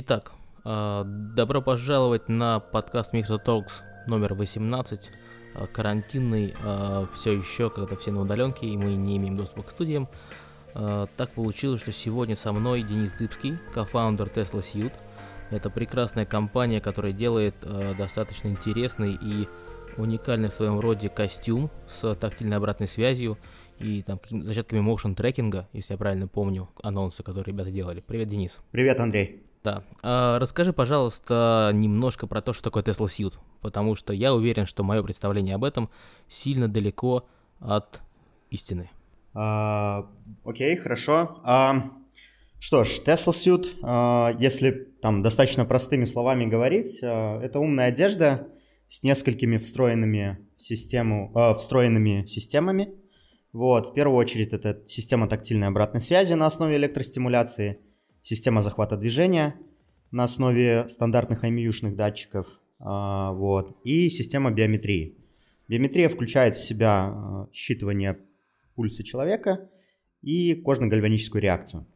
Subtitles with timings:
[0.00, 0.30] Итак,
[0.64, 5.10] э, добро пожаловать на подкаст Mixo Talks номер 18.
[5.56, 9.70] Э, карантинный э, все еще, когда все на удаленке, и мы не имеем доступа к
[9.70, 10.08] студиям.
[10.72, 14.92] Так получилось, что сегодня со мной Денис Дыбский, кофаундер Tesla Suit.
[15.50, 17.56] Это прекрасная компания, которая делает
[17.98, 19.48] достаточно интересный и
[19.96, 23.36] уникальный в своем роде костюм с тактильной обратной связью
[23.80, 28.00] и там зачатками motion трекинга, если я правильно помню анонсы, которые ребята делали.
[28.06, 28.60] Привет, Денис.
[28.70, 29.47] Привет, Андрей.
[29.68, 29.82] Да.
[30.02, 34.82] А, расскажи, пожалуйста, немножко про то, что такое Tesla Suit, потому что я уверен, что
[34.82, 35.90] мое представление об этом
[36.26, 37.28] сильно далеко
[37.60, 38.00] от
[38.50, 38.88] истины.
[39.34, 40.06] А,
[40.42, 41.42] окей, хорошо.
[41.44, 41.90] А,
[42.58, 44.70] что ж, Tesla Suit, а, если
[45.02, 48.48] там достаточно простыми словами говорить, а, это умная одежда
[48.86, 52.88] с несколькими встроенными в систему, а, встроенными системами.
[53.52, 57.80] Вот, в первую очередь это система тактильной обратной связи на основе электростимуляции–
[58.28, 59.54] система захвата движения
[60.10, 62.46] на основе стандартных IMU-шных датчиков,
[62.78, 65.16] а, вот, и система биометрии.
[65.66, 68.18] Биометрия включает в себя а, считывание
[68.74, 69.70] пульса человека
[70.20, 71.86] и кожно-гальваническую реакцию.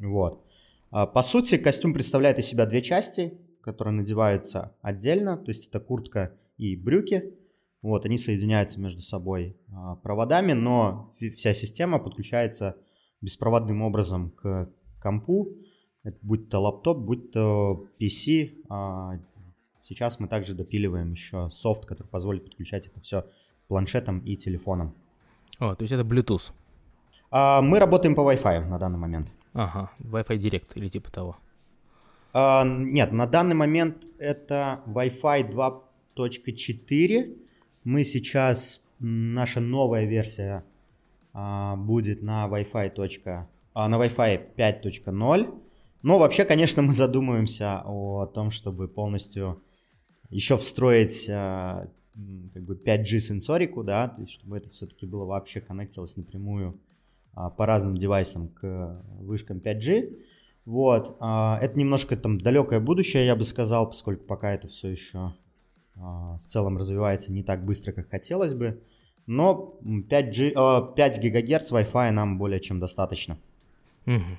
[0.00, 0.44] Вот.
[0.90, 5.80] А, по сути, костюм представляет из себя две части, которые надеваются отдельно, то есть это
[5.80, 7.32] куртка и брюки.
[7.80, 9.56] Вот, они соединяются между собой
[10.02, 12.76] проводами, но вся система подключается
[13.22, 14.70] беспроводным образом к
[15.04, 15.52] компу,
[16.02, 18.64] это будь то лаптоп, будь то PC.
[18.68, 19.18] А
[19.82, 23.24] сейчас мы также допиливаем еще софт, который позволит подключать это все
[23.68, 24.94] планшетом и телефоном.
[25.58, 26.52] О, то есть это Bluetooth?
[27.30, 29.32] А, мы работаем по Wi-Fi на данный момент.
[29.52, 31.36] Ага, Wi-Fi Direct или типа того.
[32.32, 37.36] А, нет, на данный момент это Wi-Fi 2.4.
[37.84, 40.64] Мы сейчас, наша новая версия
[41.32, 42.94] а, будет на Wi-Fi
[43.74, 45.60] на Wi-Fi 5.0.
[46.04, 49.62] Но вообще, конечно, мы задумываемся о том, чтобы полностью
[50.28, 51.88] еще встроить а,
[52.52, 56.78] как бы 5G сенсорику, да, то есть чтобы это все-таки было вообще коннектилось напрямую
[57.32, 60.18] а, по разным девайсам к вышкам 5G.
[60.66, 65.34] Вот, это немножко там далекое будущее, я бы сказал, поскольку пока это все еще
[65.94, 68.82] в целом развивается не так быстро, как хотелось бы.
[69.26, 73.38] Но 5G, 5 ГГц Wi-Fi нам более чем достаточно.
[74.06, 74.38] Угу.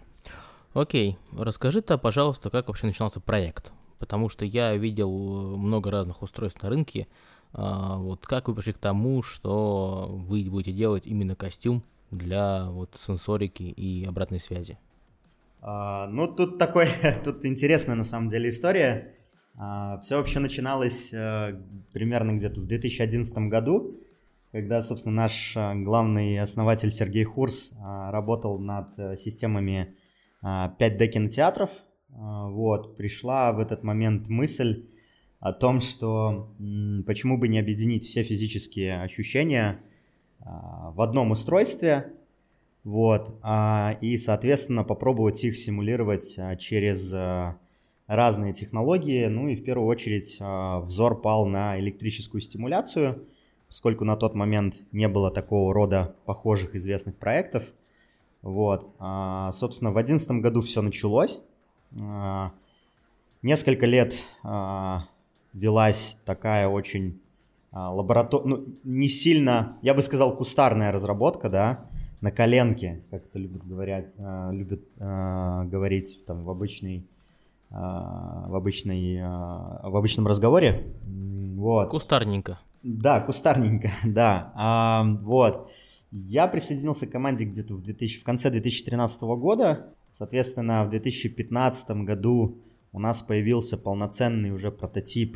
[0.73, 6.69] Окей, расскажи-то, пожалуйста, как вообще начинался проект, потому что я видел много разных устройств на
[6.69, 7.07] рынке.
[7.53, 12.95] А, вот как вы пришли к тому, что вы будете делать именно костюм для вот
[12.99, 14.77] сенсорики и обратной связи?
[15.61, 16.87] А, ну, тут такой,
[17.23, 19.15] тут интересная на самом деле история.
[19.57, 21.59] А, все вообще начиналось а,
[21.93, 23.97] примерно где-то в 2011 году
[24.55, 29.93] когда, собственно, наш а, главный основатель Сергей Хурс а, работал над э, системами
[30.41, 31.71] 5D а, кинотеатров.
[32.07, 34.85] Вот, пришла в этот момент мысль
[35.41, 36.55] о том, что
[37.05, 39.81] почему бы не объединить все физические ощущения
[40.39, 42.13] в одном устройстве,
[42.85, 43.37] вот,
[43.99, 47.13] и, соответственно, попробовать их симулировать через
[48.07, 49.25] разные технологии.
[49.25, 53.27] Ну и в первую очередь взор пал на электрическую стимуляцию–
[53.75, 57.73] поскольку на тот момент не было такого рода похожих известных проектов.
[58.41, 58.95] Вот.
[58.99, 61.41] А, собственно, в 2011 году все началось.
[61.99, 62.53] А,
[63.41, 65.09] несколько лет а,
[65.51, 67.19] велась такая очень
[67.71, 68.45] а, лаборатор...
[68.45, 71.89] ну, не сильно, я бы сказал, кустарная разработка, да,
[72.21, 77.05] на коленке, как это любят, говорят, а, любят а, говорить там, в обычной
[77.69, 80.93] в обычной в обычном разговоре.
[81.57, 81.89] Вот.
[81.89, 82.59] Кустарненько.
[82.87, 84.51] Да, кустарненько, да.
[84.53, 85.71] А, вот.
[86.11, 89.91] Я присоединился к команде где-то в, 2000, в конце 2013 года.
[90.11, 92.59] Соответственно, в 2015 году
[92.91, 95.35] у нас появился полноценный уже прототип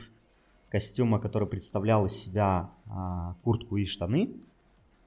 [0.70, 4.36] костюма, который представлял из себя а, куртку и штаны.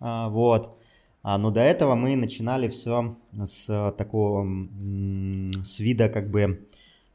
[0.00, 0.76] А, вот.
[1.22, 4.44] А, но до этого мы начинали все с такого,
[5.62, 6.66] с вида как бы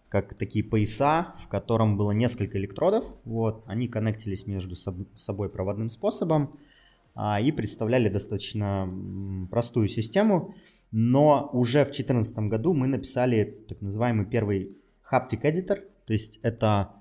[0.10, 3.06] как такие пояса, в котором было несколько электродов.
[3.26, 6.58] Вот, они коннектились между собой проводным способом
[7.14, 8.90] а, и представляли достаточно
[9.52, 10.56] простую систему.
[10.92, 14.78] Но уже в 2014 году мы написали так называемый первый
[15.12, 16.94] Haptic Editor, то есть это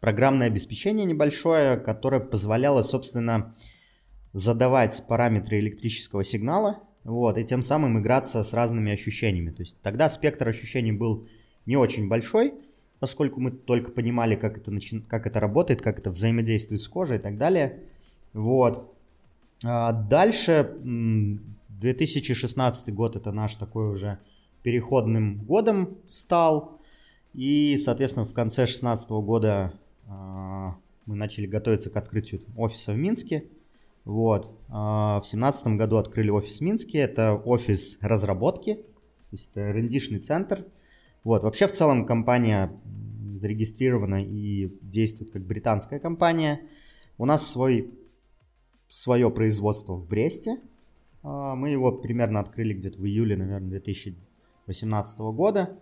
[0.00, 3.54] программное обеспечение небольшое, которое позволяло, собственно,
[4.32, 9.50] задавать параметры электрического сигнала, вот, и тем самым играться с разными ощущениями.
[9.50, 11.26] То есть тогда спектр ощущений был
[11.68, 12.54] не очень большой,
[12.98, 15.00] поскольку мы только понимали, как это, начи...
[15.00, 17.80] как это работает, как это взаимодействует с кожей и так далее.
[18.32, 18.94] Вот.
[19.62, 20.78] А дальше
[21.68, 24.18] 2016 год это наш такой уже
[24.62, 26.80] переходным годом стал.
[27.34, 29.74] И, соответственно, в конце 2016 года
[30.06, 33.44] а, мы начали готовиться к открытию офиса в Минске.
[34.06, 34.50] Вот.
[34.70, 37.00] А, в 2017 году открыли офис в Минске.
[37.00, 38.82] Это офис разработки, то
[39.32, 40.64] есть это рендишный центр.
[41.28, 41.42] Вот.
[41.42, 42.72] Вообще, в целом, компания
[43.34, 46.62] зарегистрирована и действует как британская компания.
[47.18, 47.92] У нас свой,
[48.88, 50.58] свое производство в Бресте.
[51.22, 55.78] А, мы его примерно открыли где-то в июле, наверное, 2018 года.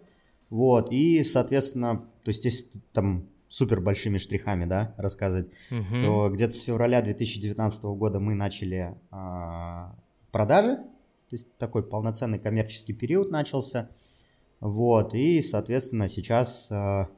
[0.51, 6.03] Вот, и, соответственно, то есть если там супер большими штрихами, да, рассказывать, угу.
[6.03, 9.95] то где-то с февраля 2019 года мы начали а,
[10.33, 13.91] продажи, то есть такой полноценный коммерческий период начался,
[14.61, 17.09] вот, и, соответственно, сейчас а,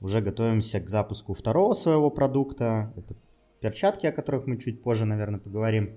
[0.00, 3.14] уже готовимся к запуску второго своего продукта, это
[3.60, 5.96] перчатки, о которых мы чуть позже, наверное, поговорим,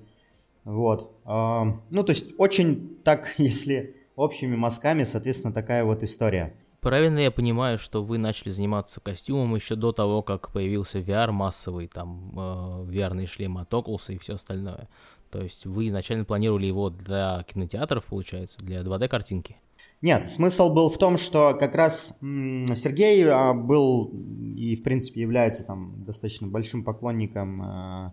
[0.64, 6.54] вот, а, ну, то есть очень так, если общими мазками, соответственно, такая вот история.
[6.80, 11.88] Правильно я понимаю, что вы начали заниматься костюмом еще до того, как появился VR массовый,
[11.88, 14.90] там, э, VR-ные шлемы от Oculus и все остальное.
[15.32, 19.56] То есть вы изначально планировали его для кинотеатров, получается, для 2D-картинки?
[20.04, 24.12] Нет, смысл был в том, что как раз Сергей а, был
[24.58, 28.12] и, в принципе, является там достаточно большим поклонником э,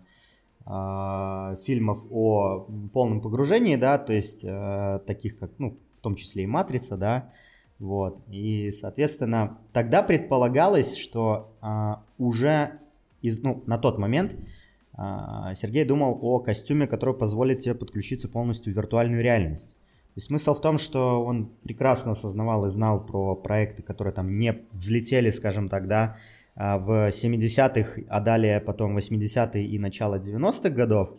[0.67, 6.45] э, фильмов о полном погружении, да, то есть э, таких как, ну, в том числе
[6.45, 7.33] и «Матрица», да,
[7.77, 8.21] вот.
[8.29, 12.79] И, соответственно, тогда предполагалось, что а, уже
[13.21, 14.37] из, ну, на тот момент
[14.93, 19.75] а, Сергей думал о костюме, который позволит тебе подключиться полностью в виртуальную реальность.
[20.13, 24.65] То смысл в том, что он прекрасно осознавал и знал про проекты, которые там не
[24.71, 26.17] взлетели, скажем так, да,
[26.53, 31.13] а, в 70-х, а далее потом 80-е и начало 90-х годов.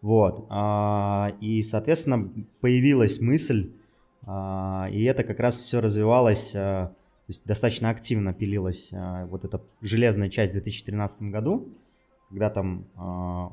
[0.00, 0.46] Вот.
[0.50, 3.72] А, и, соответственно, появилась мысль
[4.24, 6.94] а, и это как раз все развивалось, то
[7.28, 11.68] есть достаточно активно пилилась вот эта железная часть в 2013 году,
[12.28, 12.86] когда там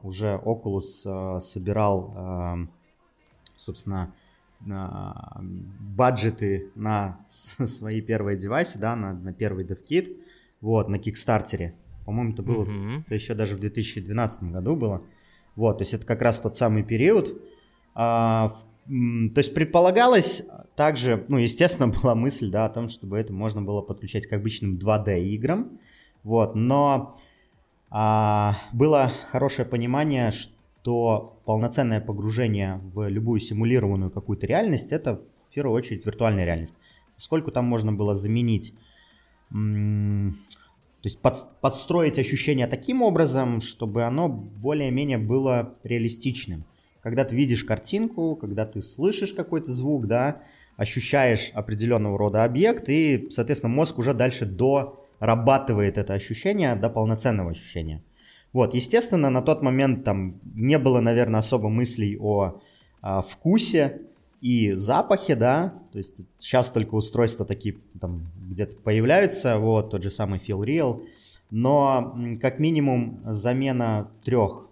[0.03, 2.67] уже Oculus собирал,
[3.55, 4.13] собственно,
[4.61, 10.17] баджеты на свои первые девайсы, да, на, на первый DevKit,
[10.61, 11.75] вот, на Кикстартере.
[12.05, 13.03] По-моему, это было, mm-hmm.
[13.05, 15.03] это еще даже в 2012 году было.
[15.55, 17.41] Вот, то есть это как раз тот самый период,
[17.93, 20.43] в то есть предполагалось
[20.75, 24.77] также, ну, естественно, была мысль, да, о том, чтобы это можно было подключать к обычным
[24.77, 25.79] 2D играм,
[26.23, 27.17] вот, но
[27.91, 30.53] а, было хорошее понимание, что
[30.83, 36.75] полноценное погружение в любую симулированную какую-то реальность это в первую очередь виртуальная реальность.
[37.15, 38.73] Поскольку там можно было заменить,
[39.49, 40.33] то
[41.03, 46.65] есть под, подстроить ощущение таким образом, чтобы оно более-менее было реалистичным
[47.01, 50.41] когда ты видишь картинку, когда ты слышишь какой-то звук, да,
[50.75, 58.03] ощущаешь определенного рода объект, и, соответственно, мозг уже дальше дорабатывает это ощущение до полноценного ощущения.
[58.53, 62.59] Вот, естественно, на тот момент там не было, наверное, особо мыслей о,
[63.01, 64.01] о вкусе
[64.41, 70.09] и запахе, да, то есть сейчас только устройства такие там где-то появляются, вот, тот же
[70.09, 71.03] самый Feel Real,
[71.51, 74.69] но как минимум замена трех,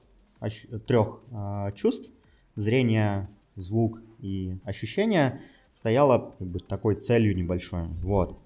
[0.88, 2.12] трех э, чувств
[2.56, 5.41] зрение, звук и ощущения
[5.74, 7.88] стояла как бы такой целью небольшой.
[8.01, 8.38] Вот.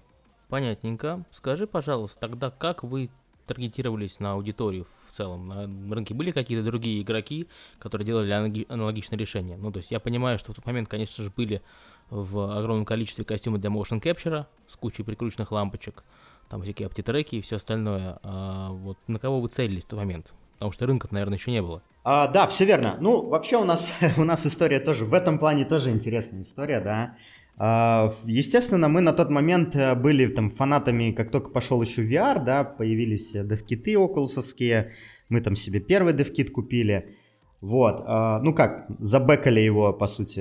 [0.48, 1.24] Понятненько.
[1.30, 3.10] Скажи, пожалуйста, тогда как вы
[3.46, 5.48] таргетировались на аудиторию в целом?
[5.48, 7.46] На рынке были какие-то другие игроки,
[7.78, 9.56] которые делали аналогичное решение?
[9.56, 11.62] Ну, то есть я понимаю, что в тот момент, конечно же, были
[12.10, 16.02] в огромном количестве костюмы для motion capture с кучей прикрученных лампочек,
[16.48, 18.18] там всякие аптитреки и все остальное.
[18.22, 20.32] А вот на кого вы целились в тот момент?
[20.54, 21.82] Потому что рынка, наверное, еще не было.
[22.04, 22.96] А, да, все верно.
[23.00, 27.16] Ну, вообще у нас, у нас история тоже, в этом плане тоже интересная история, да.
[27.58, 32.42] А, естественно, мы на тот момент э, были там фанатами, как только пошел еще VR,
[32.42, 34.90] да, появились девкиты окулусовские,
[35.28, 37.14] мы там себе первый девкит купили.
[37.60, 40.40] Вот, а, ну как, забекали его, по сути,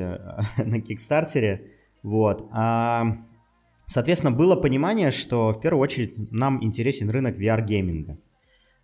[0.58, 1.72] на Кикстартере.
[2.01, 2.48] Вот.
[2.51, 3.18] А,
[3.86, 8.18] соответственно, было понимание, что в первую очередь нам интересен рынок VR-гейминга.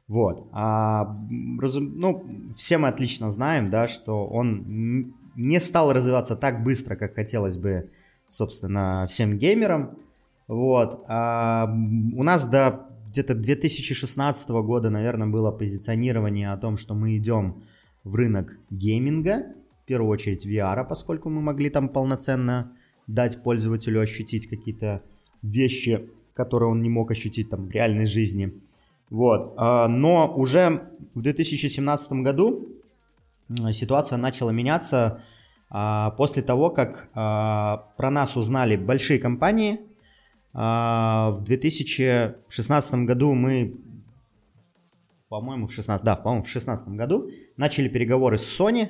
[0.08, 0.50] Вот.
[0.54, 2.24] Ну,
[2.56, 7.90] все мы отлично знаем, да, что он не стал развиваться так быстро, как хотелось бы,
[8.28, 9.98] собственно, всем геймерам.
[10.48, 11.04] Вот.
[11.08, 11.66] А
[12.16, 17.64] у нас до где-то 2016 года, наверное, было позиционирование о том, что мы идем
[18.04, 22.74] в рынок гейминга, в первую очередь VR, поскольку мы могли там полноценно
[23.08, 25.02] дать пользователю ощутить какие-то
[25.42, 28.54] вещи, которые он не мог ощутить там в реальной жизни.
[29.10, 29.54] Вот.
[29.58, 32.68] А, но уже в 2017 году
[33.72, 35.22] ситуация начала меняться а,
[35.70, 39.80] после того, как а, про нас узнали большие компании,
[40.60, 43.76] А, в 2016 году мы,
[45.30, 48.90] по-моему, в 16, да, по-моему, в 16 году начали переговоры с Sony,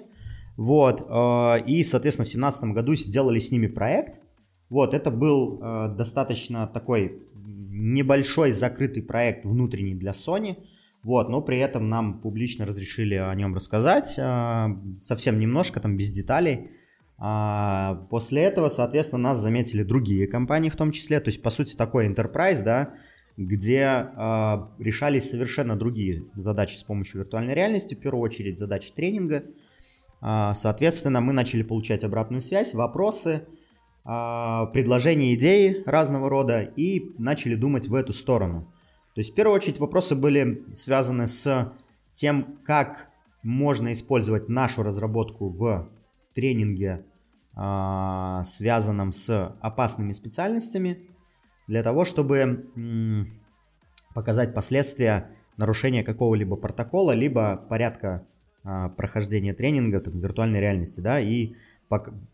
[0.56, 4.22] вот, а, и, соответственно, в 2017 году сделали с ними проект.
[4.70, 10.64] Вот, это был а, достаточно такой небольшой закрытый проект внутренний для Sony,
[11.08, 14.20] вот, но при этом нам публично разрешили о нем рассказать,
[15.02, 16.70] совсем немножко, там без деталей.
[18.10, 22.08] После этого, соответственно, нас заметили другие компании в том числе, то есть, по сути, такой
[22.08, 22.94] enterprise, да,
[23.38, 24.12] где
[24.78, 29.44] решались совершенно другие задачи с помощью виртуальной реальности, в первую очередь задачи тренинга–
[30.20, 33.48] а, соответственно, мы начали получать обратную связь, вопросы,
[34.04, 38.74] а, предложения, идеи разного рода и начали думать в эту сторону.
[39.18, 41.74] То есть, в первую очередь, вопросы были связаны с
[42.14, 43.10] тем, как
[43.42, 45.90] можно использовать нашу разработку в
[46.36, 47.04] тренинге,
[47.56, 51.10] а, связанном с опасными специальностями,
[51.66, 53.50] для того, чтобы
[54.14, 58.28] показать последствия нарушения какого-либо протокола, либо порядка
[58.64, 61.56] а, прохождения тренинга там, виртуальной реальности, да, и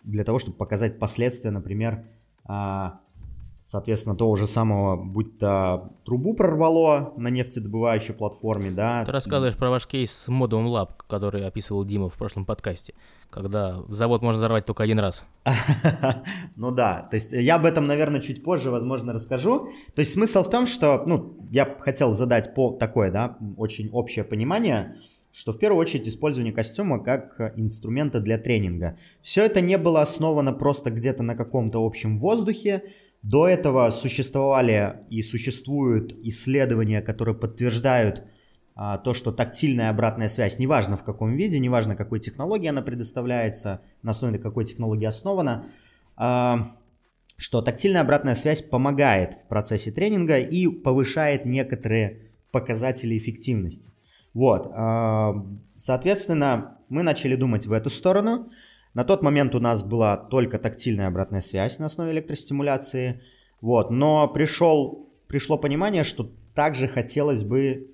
[0.04, 2.04] для того, чтобы показать последствия, например,
[2.44, 3.00] а,
[3.64, 9.06] соответственно, того же самого, будь то трубу прорвало на нефтедобывающей платформе, да.
[9.06, 12.94] Ты рассказываешь про ваш кейс с Modum Lab, который описывал Дима в прошлом подкасте,
[13.30, 15.26] когда завод можно взорвать только один раз.
[16.56, 19.70] Ну да, то есть я об этом, наверное, чуть позже, возможно, расскажу.
[19.96, 24.24] То есть смысл в том, что, ну, я хотел задать по такое, да, очень общее
[24.24, 24.96] понимание,
[25.34, 28.98] что в первую очередь использование костюма как инструмента для тренинга.
[29.22, 32.84] Все это не было основано просто где-то на каком-то общем воздухе.
[33.24, 38.24] До этого существовали и существуют исследования, которые подтверждают
[38.76, 43.82] а, то, что тактильная обратная связь, неважно в каком виде, неважно какой технологии она предоставляется,
[44.02, 45.68] на основе какой технологии основана,
[46.18, 46.76] а,
[47.38, 53.92] что тактильная обратная связь помогает в процессе тренинга и повышает некоторые показатели эффективности.
[54.34, 54.72] Вот,
[55.76, 58.50] соответственно, мы начали думать в эту сторону.
[58.94, 63.22] На тот момент у нас была только тактильная обратная связь на основе электростимуляции.
[63.60, 67.90] Вот, но пришел, пришло понимание, что также хотелось бы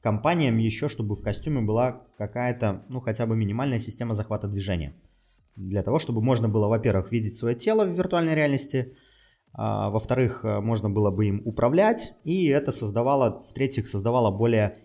[0.00, 4.94] компаниям еще, чтобы в костюме была какая-то, ну, хотя бы минимальная система захвата движения.
[5.56, 8.94] Для того, чтобы можно было, во-первых, видеть свое тело в виртуальной реальности,
[9.52, 14.76] а, во-вторых, можно было бы им управлять, и это создавало, в-третьих, создавало более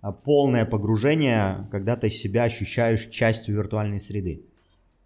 [0.00, 4.47] а, полное погружение, когда ты себя ощущаешь частью виртуальной среды.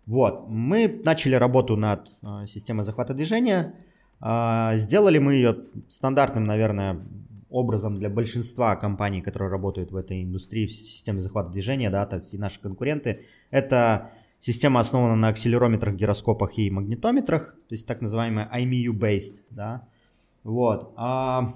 [0.06, 3.74] Вот, мы начали работу над э, системой захвата движения.
[4.20, 7.00] Э, сделали мы ее стандартным, наверное,
[7.50, 12.16] образом для большинства компаний, которые работают в этой индустрии в системе захвата движения, да, то
[12.16, 13.24] есть и наши конкуренты.
[13.50, 19.86] Это система основана на акселерометрах, гироскопах и магнитометрах, то есть так называемая IMU-based, да.
[20.42, 20.92] Вот.
[20.96, 21.54] А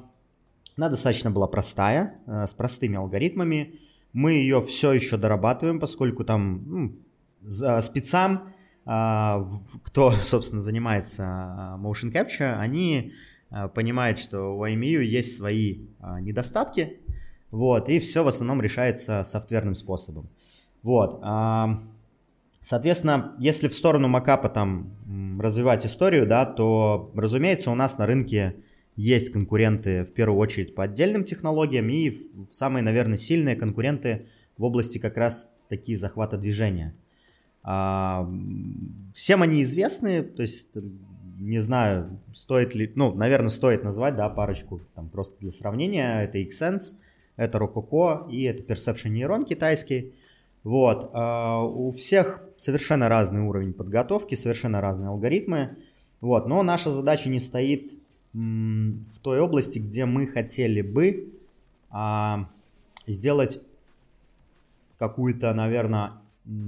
[0.76, 3.81] она достаточно была простая, э, с простыми алгоритмами.
[4.12, 6.97] Мы ее все еще дорабатываем, поскольку там ну,
[7.47, 8.49] спецам,
[8.87, 9.45] а,
[9.83, 13.12] кто, собственно, занимается а, motion capture, они
[13.50, 15.87] а, понимают, что у IMU есть свои
[16.21, 17.00] недостатки,
[17.50, 20.29] вот, и все в основном решается софтверным способом.
[20.83, 21.21] Вот,
[22.61, 28.57] соответственно, если в сторону макапа там развивать историю, да, то, разумеется, у нас на рынке
[28.95, 32.17] есть конкуренты в первую очередь по отдельным технологиям и
[32.53, 34.26] самые, наверное, сильные конкуренты
[34.57, 36.95] в области как раз такие захвата движения.
[37.68, 38.30] А,
[39.12, 40.68] всем они известны, то есть
[41.38, 46.23] не знаю, стоит ли, ну, наверное, стоит назвать, да, парочку, там просто для сравнения.
[46.23, 46.94] Это Xsense,
[47.35, 50.14] это Rococo и это Perception Neuron китайский.
[50.62, 55.76] Вот, а, у всех совершенно разный уровень подготовки, совершенно разные алгоритмы.
[56.20, 57.92] Вот, но наша задача не стоит
[58.32, 61.32] в той области, где мы хотели бы
[61.90, 62.49] а,
[63.06, 63.61] сделать
[64.99, 66.12] какую-то, наверное,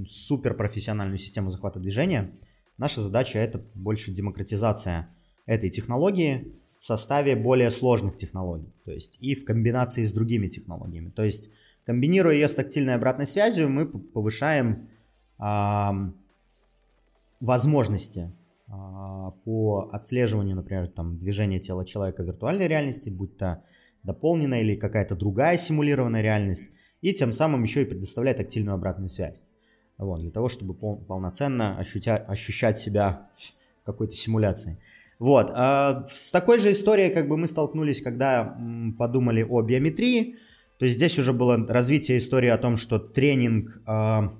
[0.07, 2.31] суперпрофессиональную систему захвата движения.
[2.77, 5.09] Наша задача это больше демократизация
[5.45, 11.09] этой технологии в составе более сложных технологий, то есть и в комбинации с другими технологиями.
[11.09, 11.49] То есть
[11.85, 14.87] комбинируя ее с тактильной обратной связью, мы повышаем
[15.37, 16.13] а,
[17.41, 18.31] возможности
[18.67, 23.63] а, по отслеживанию, например, там, движения тела человека в виртуальной реальности, будь то
[24.03, 26.69] дополненная или какая-то другая симулированная реальность,
[27.01, 29.43] и тем самым еще и предоставлять тактильную обратную связь.
[29.99, 33.29] Вот, для того, чтобы пол, полноценно ощутя, ощущать себя
[33.81, 34.79] в какой-то симуляции.
[35.19, 38.57] Вот, а с такой же историей как бы мы столкнулись, когда
[38.97, 40.37] подумали о биометрии.
[40.79, 44.33] То есть здесь уже было развитие истории о том, что тренинг а,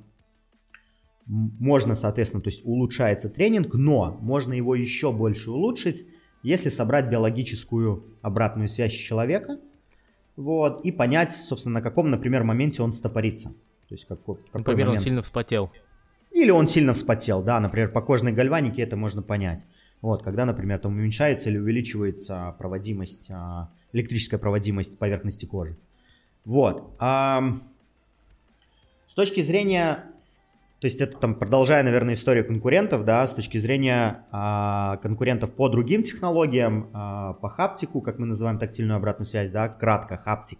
[1.28, 6.08] можно, соответственно, то есть улучшается тренинг, но можно его еще больше улучшить
[6.44, 9.60] если собрать биологическую обратную связь человека,
[10.36, 13.54] вот, и понять, собственно, на каком, например, моменте он стопорится.
[13.90, 15.00] То есть как, в какой например, момент.
[15.00, 15.72] он сильно вспотел.
[16.32, 19.66] Или он сильно вспотел, да, например, по кожной гальванике это можно понять.
[20.02, 25.76] Вот, когда, например, там уменьшается или увеличивается проводимость, а, электрическая проводимость поверхности кожи.
[26.46, 26.96] Вот.
[27.00, 27.58] А,
[29.08, 30.06] с точки зрения,
[30.80, 35.68] то есть это там, продолжая, наверное, историю конкурентов, да, с точки зрения а, конкурентов по
[35.68, 36.92] другим технологиям,
[37.42, 40.60] по хаптику, как мы называем тактильную обратную связь, да, кратко, хаптик.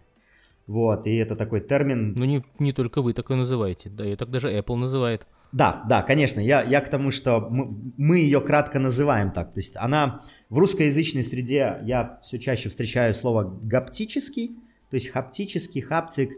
[0.70, 2.14] Вот, и это такой термин...
[2.16, 5.26] Ну, не, не только вы такой называете, да, и так даже Apple называет.
[5.52, 9.60] Да, да, конечно, я, я к тому, что мы, мы ее кратко называем так, то
[9.60, 14.60] есть она в русскоязычной среде, я все чаще встречаю слово гаптический,
[14.92, 16.34] то есть хаптический, хаптик,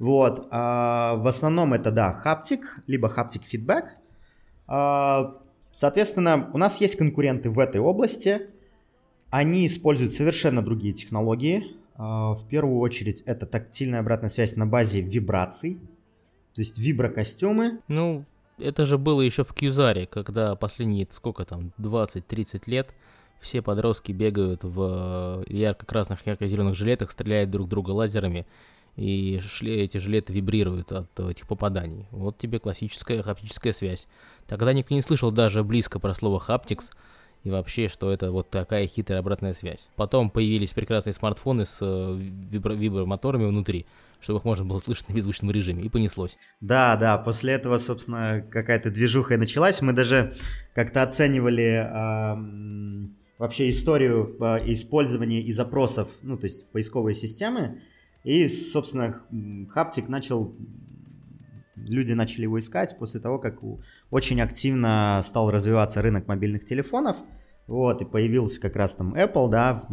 [0.00, 3.84] вот, а в основном это, да, хаптик, либо хаптик фидбэк,
[4.66, 5.36] а,
[5.70, 8.48] соответственно, у нас есть конкуренты в этой области,
[9.30, 15.80] они используют совершенно другие технологии, в первую очередь это тактильная обратная связь на базе вибраций,
[16.54, 17.80] то есть виброкостюмы.
[17.88, 18.24] Ну,
[18.58, 22.94] это же было еще в Кьюзаре, когда последние, сколько там, 20-30 лет,
[23.40, 28.46] все подростки бегают в э, ярко-красных, ярко-зеленых жилетах, стреляют друг друга лазерами,
[28.96, 32.06] и эти жилеты вибрируют от этих попаданий.
[32.10, 34.08] Вот тебе классическая хаптическая связь.
[34.46, 36.92] Тогда никто не слышал даже близко про слово хаптикс,
[37.46, 39.88] и вообще, что это вот такая хитрая обратная связь.
[39.94, 43.86] Потом появились прекрасные смартфоны с э, вибро- вибромоторами внутри,
[44.18, 46.36] чтобы их можно было слышать на беззвучном режиме, и понеслось.
[46.60, 49.80] Да, да, после этого, собственно, какая-то движуха и началась.
[49.80, 50.34] Мы даже
[50.74, 57.80] как-то оценивали э, вообще историю э, использования и запросов, ну, то есть в поисковые системы,
[58.24, 59.22] и, собственно,
[59.70, 60.56] Хаптик начал
[61.76, 63.62] люди начали его искать после того, как
[64.10, 67.16] очень активно стал развиваться рынок мобильных телефонов.
[67.66, 69.84] Вот, и появился как раз там Apple, да,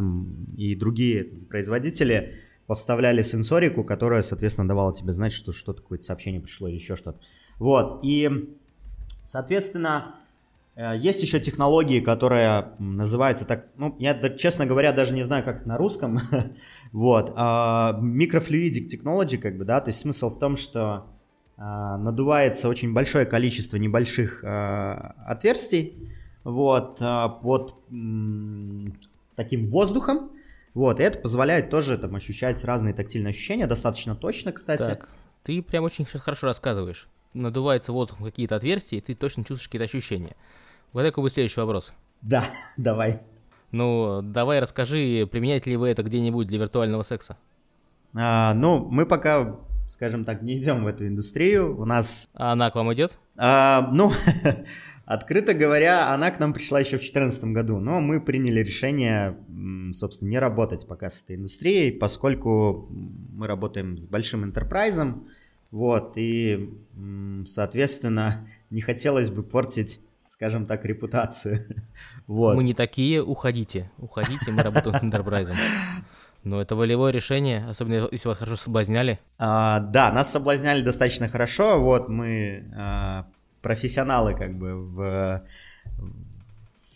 [0.56, 2.36] и другие производители
[2.68, 7.20] повставляли сенсорику, которая, соответственно, давала тебе знать, что что-то, какое-то сообщение пришло или еще что-то.
[7.58, 8.30] Вот, и,
[9.24, 10.16] соответственно,
[10.76, 15.66] э, есть еще технологии, которая называется так, ну, я, честно говоря, даже не знаю, как
[15.66, 16.20] на русском,
[16.92, 21.13] вот, а, microfluidic technology, как бы, да, то есть смысл в том, что
[21.58, 26.10] надувается очень большое количество небольших а, отверстий
[26.44, 27.76] вот, а, под
[29.36, 30.32] таким воздухом.
[30.74, 34.82] Вот, и это позволяет тоже там ощущать разные тактильные ощущения, достаточно точно, кстати.
[34.82, 35.10] Так,
[35.44, 37.08] ты прям очень сейчас хорошо рассказываешь.
[37.34, 40.36] Надувается воздухом какие-то отверстия, и ты точно чувствуешь какие-то ощущения.
[40.92, 41.94] Вот какой будет следующий вопрос.
[42.22, 42.44] Да,
[42.78, 43.22] давай.
[43.72, 47.38] Ну, давай расскажи, применяете ли вы это где-нибудь для виртуального секса?
[48.16, 49.56] А, ну, мы пока
[49.88, 51.80] скажем так, не идем в эту индустрию.
[51.80, 52.28] У нас...
[52.34, 53.18] А она к вам идет?
[53.38, 54.12] А, ну,
[55.06, 59.38] открыто говоря, она к нам пришла еще в 2014 году, но мы приняли решение,
[59.94, 65.28] собственно, не работать пока с этой индустрией, поскольку мы работаем с большим интерпрайзом,
[65.72, 66.70] вот, и,
[67.46, 70.00] соответственно, не хотелось бы портить
[70.34, 71.60] скажем так, репутацию.
[72.28, 72.56] вот.
[72.56, 73.92] Мы не такие, уходите.
[74.00, 75.56] Уходите, мы работаем с интерпрайзом.
[76.44, 79.20] Но это волевое решение, особенно если вас хорошо соблазняли.
[79.38, 81.80] А, да, нас соблазняли достаточно хорошо.
[81.82, 83.28] Вот мы а,
[83.62, 85.42] профессионалы как бы в,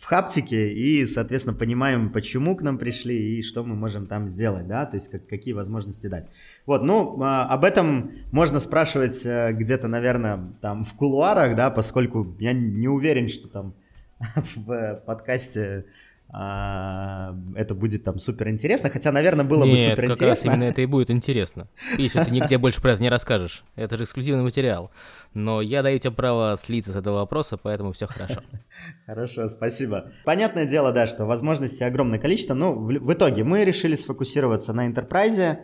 [0.00, 4.68] в хаптике и, соответственно, понимаем, почему к нам пришли и что мы можем там сделать,
[4.68, 6.28] да, то есть как, какие возможности дать.
[6.66, 12.36] Вот, ну, а, об этом можно спрашивать а, где-то, наверное, там в кулуарах, да, поскольку
[12.38, 13.74] я не уверен, что там
[14.56, 15.86] в подкасте
[16.30, 20.16] а, это будет там супер интересно, хотя, наверное, было Нет, бы супер интересно.
[20.16, 21.68] как раз именно это и будет интересно.
[21.96, 23.64] Если ты нигде больше про это не расскажешь.
[23.76, 24.90] Это же эксклюзивный материал.
[25.32, 28.42] Но я даю тебе право слиться с этого вопроса, поэтому все хорошо.
[29.06, 30.10] Хорошо, спасибо.
[30.24, 34.88] Понятное дело, да, что возможностей огромное количество, но в, в итоге мы решили сфокусироваться на
[34.88, 35.58] Enterprise,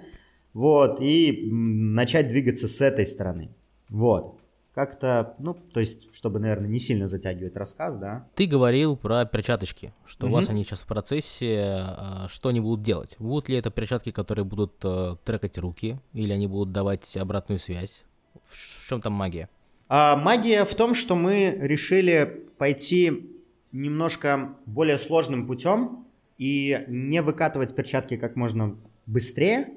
[0.54, 3.50] вот, и начать двигаться с этой стороны.
[3.88, 4.43] Вот
[4.74, 8.26] как-то, ну, то есть, чтобы, наверное, не сильно затягивать рассказ, да.
[8.34, 10.30] Ты говорил про перчаточки, что mm-hmm.
[10.30, 13.14] у вас они сейчас в процессе, а, что они будут делать?
[13.20, 18.02] Будут ли это перчатки, которые будут э, трекать руки, или они будут давать обратную связь?
[18.50, 19.48] В чем там магия?
[19.88, 23.30] А, магия в том, что мы решили пойти
[23.70, 26.04] немножко более сложным путем
[26.36, 29.68] и не выкатывать перчатки как можно быстрее.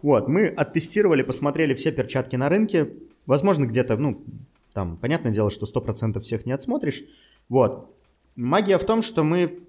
[0.00, 2.88] Вот, мы оттестировали, посмотрели все перчатки на рынке,
[3.28, 4.24] Возможно, где-то, ну,
[4.72, 7.04] там, понятное дело, что 100% всех не отсмотришь.
[7.50, 7.94] Вот.
[8.36, 9.60] Магия в том, что мы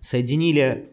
[0.00, 0.92] соединили,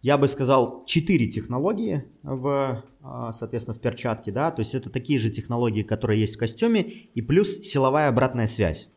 [0.00, 5.18] я бы сказал, 4 технологии в, а, соответственно, в перчатке, да, то есть это такие
[5.18, 8.88] же технологии, которые есть в костюме, и плюс силовая обратная связь.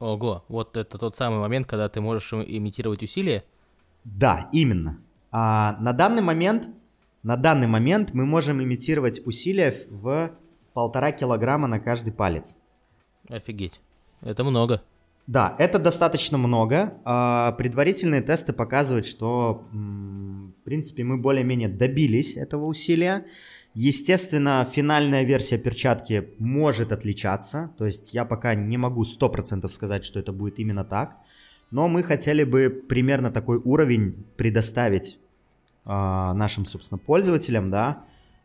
[0.00, 3.42] Ого, вот это тот самый момент, когда ты можешь имитировать усилия?
[4.04, 4.98] Да, именно.
[5.30, 6.68] А, на данный момент,
[7.22, 10.30] на данный момент мы можем имитировать усилия в
[10.74, 12.56] полтора килограмма на каждый палец.
[13.28, 13.80] Офигеть.
[14.20, 14.82] Это много.
[15.26, 16.94] Да, это достаточно много.
[17.04, 23.24] А, предварительные тесты показывают, что, в принципе, мы более-менее добились этого усилия.
[23.72, 30.20] Естественно, финальная версия перчатки может отличаться, то есть я пока не могу 100% сказать, что
[30.20, 31.16] это будет именно так,
[31.72, 35.18] но мы хотели бы примерно такой уровень предоставить
[35.86, 38.04] э, нашим, собственно, пользователям, да,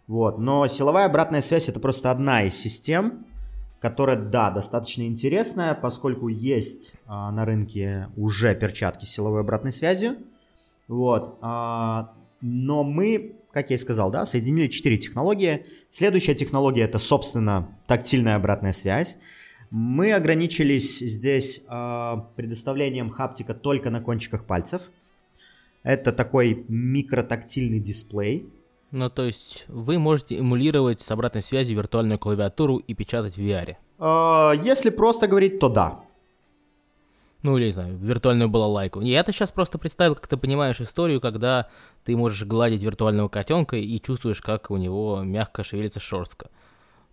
[0.09, 3.27] вот, но силовая обратная связь это просто одна из систем,
[3.79, 10.17] которая, да, достаточно интересная, поскольку есть э, на рынке уже перчатки с силовой обратной связью,
[10.87, 12.03] вот, э,
[12.41, 15.65] но мы как я и сказал, да, соединили четыре технологии.
[15.89, 19.17] Следующая технология это, собственно, тактильная обратная связь.
[19.69, 24.89] Мы ограничились здесь э, предоставлением хаптика только на кончиках пальцев.
[25.83, 28.51] Это такой микротактильный дисплей.
[28.91, 33.75] Ну, то есть вы можете эмулировать с обратной связью виртуальную клавиатуру и печатать в VR?
[33.99, 35.99] Э, если просто говорить, то да.
[37.41, 38.99] Ну, или, не знаю, виртуальную балалайку.
[38.99, 41.69] Я-то сейчас просто представил, как ты понимаешь историю, когда
[42.03, 46.49] ты можешь гладить виртуального котенка и чувствуешь, как у него мягко шевелится шерстка.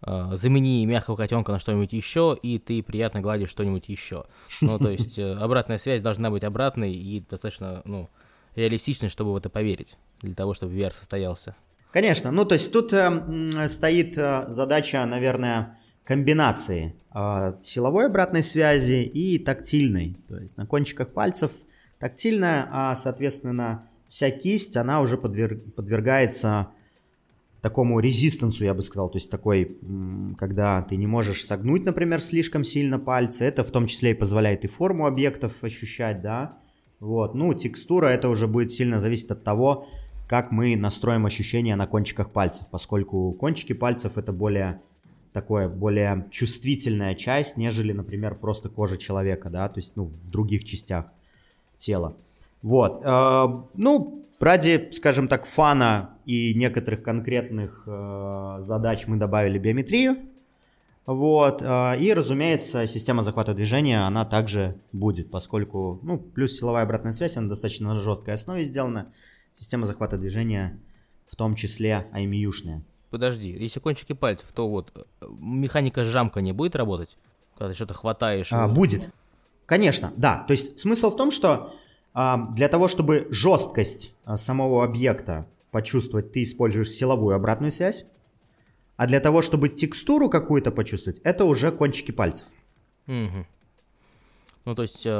[0.02, 4.24] А, замени мягкого котенка на что-нибудь еще, и ты приятно гладишь что-нибудь еще.
[4.60, 8.08] Ну, то есть э, обратная связь должна быть обратной и достаточно, ну,
[8.56, 11.54] реалистичной, чтобы в это поверить, для того, чтобы VR состоялся.
[11.92, 19.02] Конечно, ну, то есть тут э, стоит э, задача, наверное, комбинации э, силовой обратной связи
[19.04, 20.18] и тактильной.
[20.28, 21.52] То есть на кончиках пальцев
[21.98, 26.68] тактильная, а соответственно вся кисть, она уже подверг, подвергается
[27.62, 29.78] такому резистансу, я бы сказал, то есть такой,
[30.38, 34.64] когда ты не можешь согнуть, например, слишком сильно пальцы, это в том числе и позволяет
[34.64, 36.58] и форму объектов ощущать, да,
[37.00, 39.86] вот, ну, текстура, это уже будет сильно зависеть от того,
[40.28, 44.80] как мы настроим ощущения на кончиках пальцев, поскольку кончики пальцев это более
[45.32, 50.64] такое более чувствительная часть, нежели, например, просто кожа человека, да, то есть, ну, в других
[50.64, 51.12] частях
[51.76, 52.16] тела.
[52.62, 60.16] Вот, э, ну, ради, скажем так, фана и некоторых конкретных э, задач мы добавили биометрию,
[61.06, 67.12] вот, э, и, разумеется, система захвата движения, она также будет, поскольку, ну, плюс силовая обратная
[67.12, 69.12] связь, она достаточно на жесткой основе сделана,
[69.52, 70.80] система захвата движения
[71.26, 72.82] в том числе IMU-шная
[73.16, 77.16] подожди, если кончики пальцев, то вот э, механика жамка не будет работать,
[77.56, 78.52] когда ты что-то хватаешь?
[78.52, 79.10] А, будет.
[79.64, 80.44] Конечно, да.
[80.46, 81.72] То есть смысл в том, что
[82.12, 88.04] а, для того, чтобы жесткость а, самого объекта почувствовать, ты используешь силовую обратную связь,
[88.96, 92.46] а для того, чтобы текстуру какую-то почувствовать, это уже кончики пальцев.
[93.06, 93.46] Угу.
[94.64, 95.10] Ну, то есть э,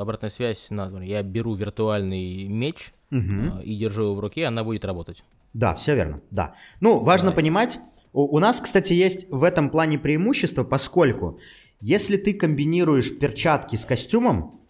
[0.00, 3.20] обратная связь, например, я беру виртуальный меч угу.
[3.60, 5.24] э, и держу его в руке, она будет работать.
[5.52, 6.54] Да, все верно, да.
[6.80, 7.42] Ну, важно Давай.
[7.42, 7.78] понимать,
[8.12, 11.38] у, у нас, кстати, есть в этом плане преимущество, поскольку
[11.80, 14.62] если ты комбинируешь перчатки с костюмом,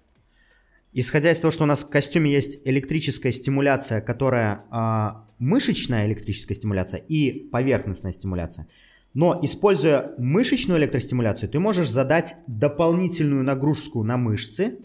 [0.92, 6.56] исходя из того, что у нас в костюме есть электрическая стимуляция, которая э, мышечная электрическая
[6.56, 8.66] стимуляция и поверхностная стимуляция,
[9.12, 14.78] но используя мышечную электростимуляцию, ты можешь задать дополнительную нагрузку на мышцы,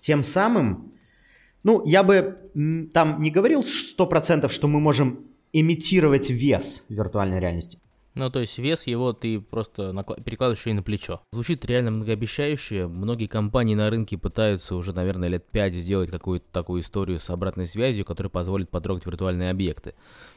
[0.00, 0.92] тем самым
[1.62, 2.38] ну, я бы
[2.92, 7.78] там не говорил 100%, что мы можем имитировать вес виртуальной реальности.
[8.14, 9.94] Ну, то есть вес его ты просто
[10.24, 11.22] перекладываешь и на плечо.
[11.32, 12.86] Звучит реально многообещающе.
[12.86, 17.66] Многие компании на рынке пытаются уже, наверное, лет 5 сделать какую-то такую историю с обратной
[17.66, 19.94] связью, которая позволит потрогать виртуальные объекты.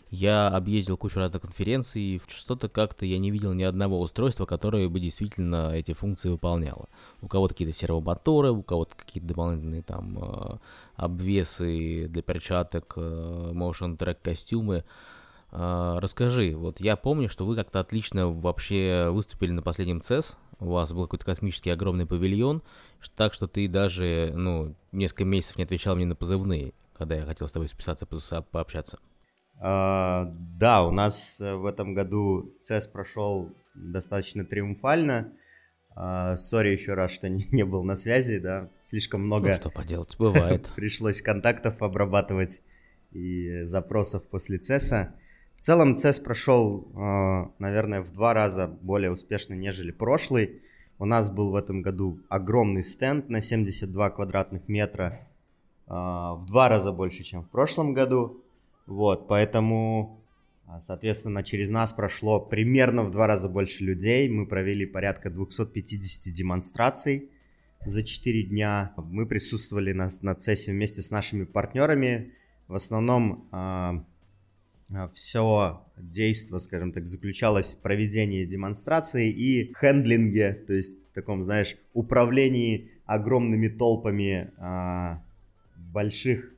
[0.10, 4.88] Я объездил кучу разных конференций, и что-то как-то я не видел ни одного устройства, которое
[4.88, 6.88] бы действительно эти функции выполняло.
[7.22, 10.58] У кого-то какие-то сервомоторы, у кого-то какие-то дополнительные там э,
[10.96, 14.86] обвесы для перчаток, э, motion track костюмы.
[15.56, 20.72] Э, расскажи, вот я помню, что вы как-то отлично вообще выступили на последнем CES, у
[20.72, 22.62] вас был какой-то космический огромный павильон,
[23.16, 27.48] так что ты даже, ну, несколько месяцев не отвечал мне на позывные, когда я хотел
[27.48, 29.00] с тобой списаться, пообщаться.
[29.64, 30.26] Uh,
[30.58, 35.32] да, у нас э, в этом году CES прошел достаточно триумфально.
[35.96, 38.70] Сори uh, еще раз, что не, не был на связи, да.
[38.82, 39.52] Слишком много...
[39.52, 40.70] Ну, что поделать, бывает.
[40.76, 42.64] пришлось контактов обрабатывать
[43.12, 45.14] и запросов после CES.
[45.66, 50.62] В целом CES прошел, uh, наверное, в два раза более успешно, нежели прошлый.
[51.00, 55.28] У нас был в этом году огромный стенд на 72 квадратных метра,
[55.88, 58.44] в два раза больше, чем в прошлом году.
[58.86, 60.24] Вот, поэтому,
[60.68, 64.30] а, соответственно, через нас прошло примерно в два раза больше людей.
[64.30, 67.32] Мы провели порядка 250 демонстраций.
[67.84, 68.94] за 4 дня.
[68.98, 72.34] Мы присутствовали на, на CES вместе с нашими партнерами.
[72.68, 73.48] В основном
[75.14, 82.92] все действо, скажем так, заключалось в проведении демонстрации и хендлинге, то есть таком, знаешь, управлении
[83.06, 85.24] огромными толпами а,
[85.76, 86.52] больших,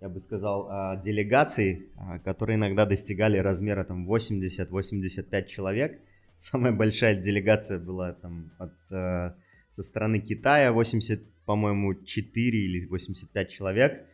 [0.00, 6.00] я бы сказал, а, делегаций, а, которые иногда достигали размера там 80-85 человек.
[6.36, 9.36] Самая большая делегация была там от, а,
[9.70, 14.06] со стороны Китая, 80, по-моему, 4 или 85 человек.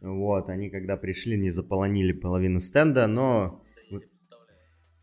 [0.00, 3.62] Вот, они когда пришли, не заполонили половину стенда, но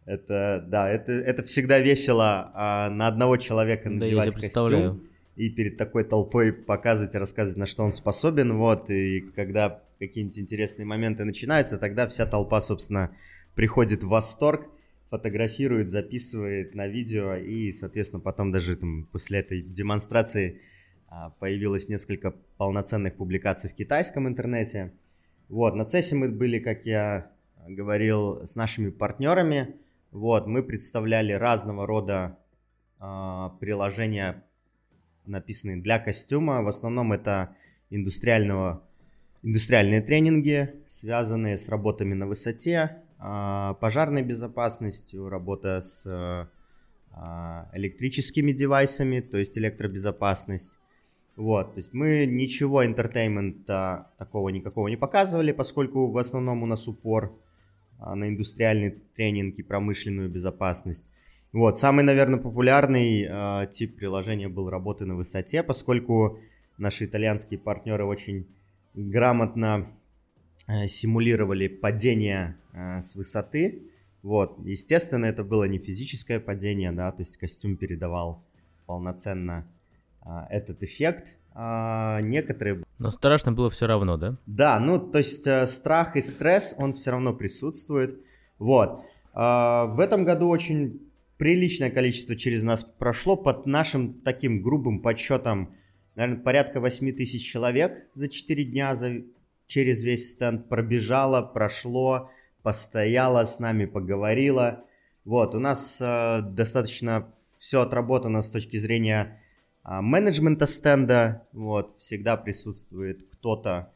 [0.06, 5.78] это, да, это, это всегда весело а, на одного человека надевать да, костюм и перед
[5.78, 11.24] такой толпой показывать и рассказывать, на что он способен, вот, и когда какие-нибудь интересные моменты
[11.24, 13.16] начинаются, тогда вся толпа, собственно,
[13.56, 14.68] приходит в восторг,
[15.10, 20.62] фотографирует, записывает на видео, и, соответственно, потом даже там, после этой демонстрации
[21.40, 24.94] появилось несколько полноценных публикаций в китайском интернете.
[25.50, 27.32] Вот, на CES мы были, как я
[27.68, 29.76] говорил, с нашими партнерами,
[30.12, 32.38] вот, мы представляли разного рода
[33.00, 34.44] э, приложения,
[35.26, 36.62] написанные для костюма.
[36.64, 37.56] В основном это
[37.90, 38.84] индустриального,
[39.42, 46.48] индустриальные тренинги, связанные с работами на высоте, э, пожарной безопасностью, работа с э,
[47.74, 50.80] электрическими девайсами, то есть электробезопасность.
[51.36, 56.66] Вот, то есть мы ничего entertainment а такого никакого не показывали, поскольку в основном у
[56.66, 57.34] нас упор
[58.00, 61.10] а, на индустриальный тренинг и промышленную безопасность.
[61.54, 66.40] Вот, самый, наверное, популярный э, тип приложения был работы на высоте, поскольку
[66.78, 68.48] наши итальянские партнеры очень
[68.94, 69.88] грамотно
[70.68, 73.84] э, симулировали падение э, с высоты.
[74.24, 78.44] Вот, естественно, это было не физическое падение, да, то есть костюм передавал
[78.86, 79.68] полноценно
[80.50, 82.84] этот эффект, а, некоторые...
[82.98, 84.38] Но страшно было все равно, да?
[84.46, 88.22] Да, ну, то есть э, страх и стресс, он все равно присутствует.
[88.58, 89.04] Вот.
[89.34, 91.02] А, в этом году очень
[91.38, 93.36] приличное количество через нас прошло.
[93.36, 95.76] Под нашим таким грубым подсчетом,
[96.16, 99.24] наверное, порядка 8 тысяч человек за 4 дня за,
[99.68, 102.30] через весь стенд пробежало, прошло,
[102.64, 104.86] постояло с нами, поговорило.
[105.26, 109.41] Вот, у нас э, достаточно все отработано с точки зрения а,
[109.84, 113.92] менеджмента стенда, вот, всегда присутствует кто-то,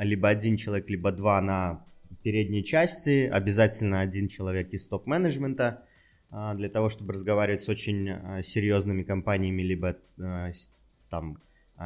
[0.00, 1.84] либо один человек, либо два на
[2.22, 5.84] передней части, обязательно один человек из топ-менеджмента,
[6.30, 9.96] а, для того, чтобы разговаривать с очень а, серьезными компаниями, либо
[11.10, 11.38] там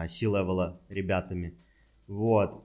[0.06, 1.54] C-level ребятами.
[2.08, 2.64] Вот.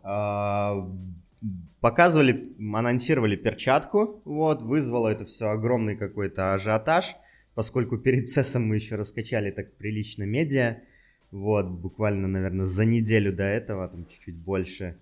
[1.81, 7.15] Показывали, анонсировали перчатку, вот, вызвало это все огромный какой-то ажиотаж–
[7.57, 10.77] поскольку перед CES мы еще раскачали так прилично медиа,
[11.31, 14.99] вот, буквально, наверное, за неделю до этого, там чуть-чуть больше,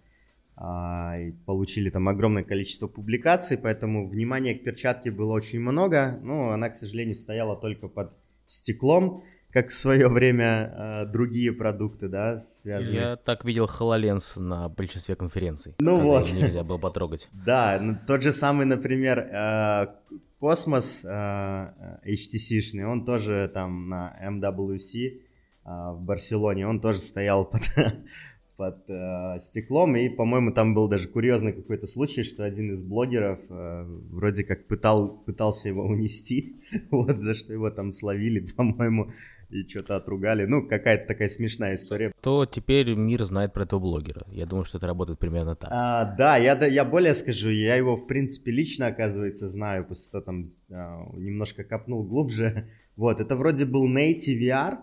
[0.55, 6.51] а, и получили там огромное количество публикаций, поэтому внимания к перчатке было очень много, но
[6.51, 8.13] она, к сожалению, стояла только под
[8.47, 13.01] стеклом, как в свое время э, другие продукты, да, связанные.
[13.01, 15.75] Я так видел HoloLens на большинстве конференций.
[15.79, 16.31] Ну вот.
[16.31, 17.27] Нельзя было потрогать.
[17.45, 19.87] Да, ну, тот же самый, например, э,
[20.45, 21.09] Космос э,
[22.05, 25.19] HTC-шный, он тоже там на MWC э,
[25.63, 27.63] в Барселоне, он тоже стоял под,
[28.55, 33.39] под э, стеклом, и, по-моему, там был даже курьезный какой-то случай, что один из блогеров
[33.49, 36.57] э, вроде как пытал, пытался его унести,
[36.91, 39.09] вот, за что его там словили, по-моему,
[39.55, 40.45] и что-то отругали.
[40.45, 42.11] Ну, какая-то такая смешная история.
[42.21, 44.25] То теперь мир знает про этого блогера.
[44.27, 45.69] Я думаю, что это работает примерно так.
[45.71, 50.23] А, да, я, я более скажу, я его, в принципе, лично, оказывается, знаю, после того
[50.23, 52.69] там а, немножко копнул глубже.
[52.95, 54.77] Вот, это вроде был Native VR,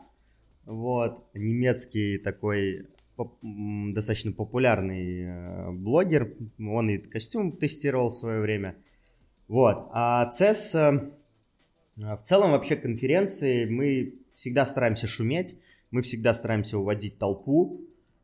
[0.67, 8.77] вот, немецкий такой поп достаточно популярный э, блогер, он и костюм тестировал в свое время.
[9.49, 11.13] Вот, а CES,
[11.97, 15.57] э, в целом вообще конференции мы всегда стараемся шуметь,
[15.93, 17.81] мы всегда стараемся уводить толпу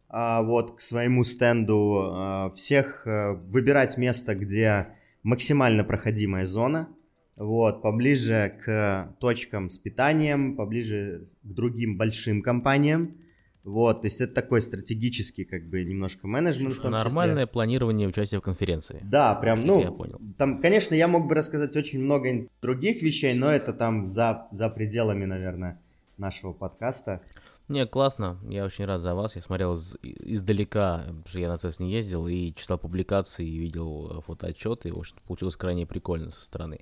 [0.08, 4.88] а, вот к своему стенду, а, всех а, выбирать место, где
[5.22, 6.88] максимально проходимая зона,
[7.36, 13.16] вот, поближе к точкам с питанием, поближе к другим большим компаниям,
[13.62, 16.74] вот, то есть это такой стратегический, как бы, немножко менеджмент.
[16.74, 17.52] В том Нормальное числе.
[17.52, 18.98] планирование участия в конференции.
[19.04, 20.20] Да, прям, ну, я понял.
[20.36, 24.68] там, конечно, я мог бы рассказать очень много других вещей, но это там за, за
[24.68, 25.80] пределами, наверное,
[26.18, 27.22] нашего подкаста.
[27.68, 28.38] Не, классно.
[28.48, 29.36] Я очень рад за вас.
[29.36, 33.58] Я смотрел из, издалека, потому что я на CES не ездил, и читал публикации, и
[33.58, 34.88] видел фотоотчеты.
[34.88, 36.80] И, в общем, получилось крайне прикольно со стороны.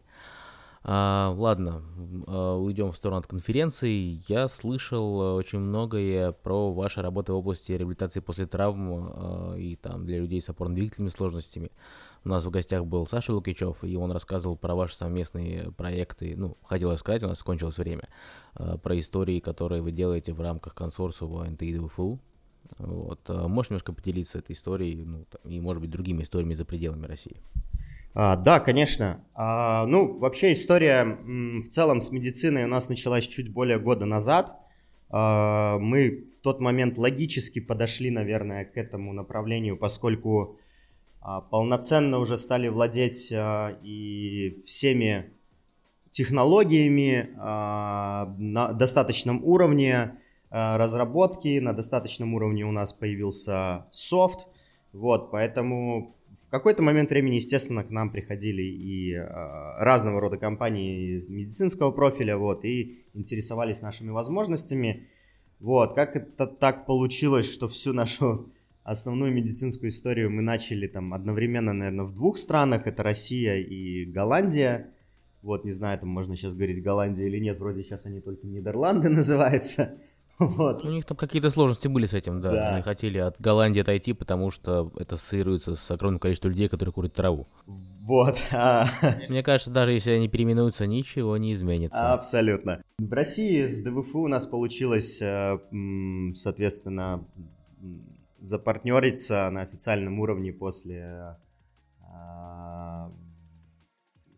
[0.84, 1.82] А, ладно,
[2.28, 4.22] а, уйдем в сторону от конференции.
[4.28, 10.06] Я слышал э, очень многое про ваши работы в области реабилитации после травм и там
[10.06, 11.72] для людей с опорно-двигательными сложностями.
[12.24, 16.34] У нас в гостях был Саша Лукичев, и он рассказывал про ваши совместные проекты.
[16.36, 18.08] Ну, хотел сказать, у нас кончилось время.
[18.54, 21.80] А, про истории, которые вы делаете в рамках консорциума НТИ.
[22.78, 23.20] Вот.
[23.28, 27.36] А, можешь немножко поделиться этой историей, ну, и, может быть, другими историями за пределами России?
[28.18, 29.24] А, да, конечно.
[29.34, 34.06] А, ну, вообще история м, в целом с медициной у нас началась чуть более года
[34.06, 34.56] назад.
[35.10, 40.56] А, мы в тот момент логически подошли, наверное, к этому направлению, поскольку
[41.50, 45.32] полноценно уже стали владеть а, и всеми
[46.10, 54.46] технологиями а, на достаточном уровне разработки, на достаточном уровне у нас появился софт,
[54.92, 59.24] вот, поэтому в какой-то момент времени, естественно, к нам приходили и э,
[59.78, 65.06] разного рода компании медицинского профиля, вот, и интересовались нашими возможностями.
[65.60, 68.50] Вот, как это так получилось, что всю нашу
[68.86, 72.86] основную медицинскую историю мы начали там одновременно, наверное, в двух странах.
[72.86, 74.90] Это Россия и Голландия.
[75.42, 79.08] Вот, не знаю, там можно сейчас говорить Голландия или нет, вроде сейчас они только Нидерланды
[79.10, 79.98] называются.
[80.38, 80.84] Вот.
[80.84, 82.50] У них там какие-то сложности были с этим, да.
[82.52, 82.68] да.
[82.74, 87.14] Они хотели от Голландии отойти, потому что это ассоциируется с огромным количеством людей, которые курят
[87.14, 87.48] траву.
[87.66, 88.40] Вот.
[88.52, 88.86] А.
[89.28, 92.12] Мне кажется, даже если они переименуются, ничего не изменится.
[92.12, 92.82] Абсолютно.
[92.98, 95.58] В России с ДВФУ у нас получилось, э,
[96.36, 97.24] соответственно,
[98.46, 101.36] запартнериться на официальном уровне после...
[102.00, 103.12] А,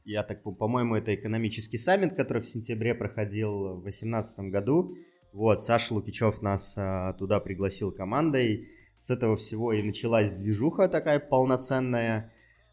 [0.04, 4.96] я так, по-моему, это экономический саммит, который в сентябре проходил в 2018 году.
[5.32, 8.68] Вот, Саша Лукичев нас а, туда пригласил командой.
[8.98, 12.32] С этого всего и началась движуха такая полноценная.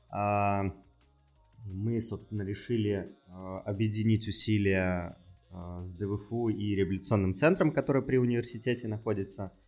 [0.10, 0.74] А,
[1.66, 3.12] мы, собственно, решили
[3.66, 5.18] объединить усилия
[5.52, 9.52] с ДВФУ и реабилитационным центром, который при университете находится–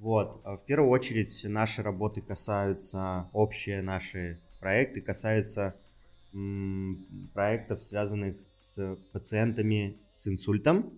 [0.00, 0.40] вот.
[0.44, 5.76] А в первую очередь наши работы касаются, общие наши проекты касаются
[6.32, 10.90] м, проектов, связанных с пациентами с инсультом.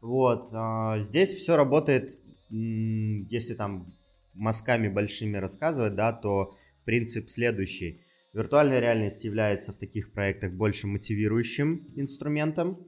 [0.00, 0.50] Вот.
[0.52, 2.16] А здесь все работает,
[2.52, 3.92] м, если там
[4.32, 6.54] мазками большими рассказывать, да, то
[6.84, 8.00] принцип следующий.
[8.32, 12.86] Виртуальная реальность является в таких проектах больше мотивирующим инструментом,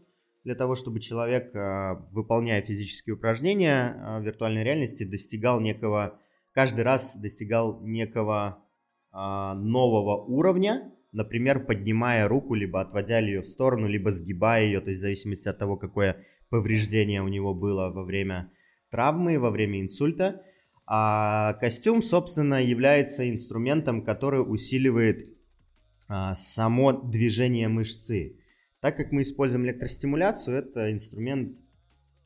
[0.49, 6.19] для того, чтобы человек, а, выполняя физические упражнения а, в виртуальной реальности, достигал некого,
[6.55, 8.65] каждый раз достигал некого
[9.13, 14.89] а, нового уровня, например, поднимая руку, либо отводя ее в сторону, либо сгибая ее, то
[14.89, 18.51] есть в зависимости от того, какое повреждение у него было во время
[18.91, 20.41] травмы, во время инсульта.
[20.87, 25.27] А костюм, собственно, является инструментом, который усиливает
[26.33, 28.39] само движение мышцы.
[28.81, 31.59] Так как мы используем электростимуляцию, это инструмент,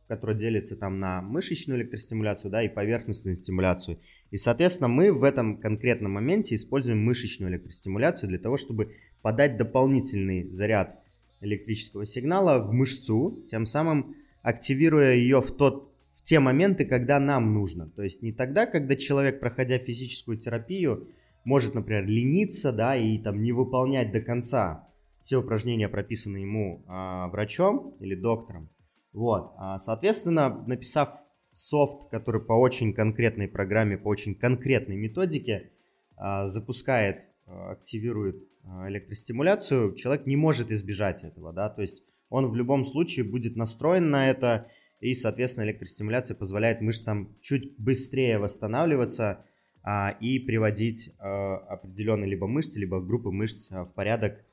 [0.07, 3.99] который делится там на мышечную электростимуляцию, да, и поверхностную стимуляцию.
[4.31, 10.51] И, соответственно, мы в этом конкретном моменте используем мышечную электростимуляцию для того, чтобы подать дополнительный
[10.51, 11.03] заряд
[11.41, 17.55] электрического сигнала в мышцу, тем самым активируя ее в, тот, в те моменты, когда нам
[17.55, 17.89] нужно.
[17.89, 21.09] То есть не тогда, когда человек, проходя физическую терапию,
[21.45, 24.87] может, например, лениться, да, и там не выполнять до конца
[25.23, 28.69] все упражнения прописаны ему а, врачом или доктором.
[29.13, 31.11] Вот, а, соответственно, написав
[31.53, 35.71] софт, который по очень конкретной программе, по очень конкретной методике
[36.17, 42.49] а, запускает, а, активирует а, электростимуляцию, человек не может избежать этого, да, то есть он
[42.49, 44.67] в любом случае будет настроен на это,
[45.01, 49.45] и, соответственно, электростимуляция позволяет мышцам чуть быстрее восстанавливаться
[49.83, 54.45] а, и приводить а, определенные либо мышцы, либо группы мышц а, в порядок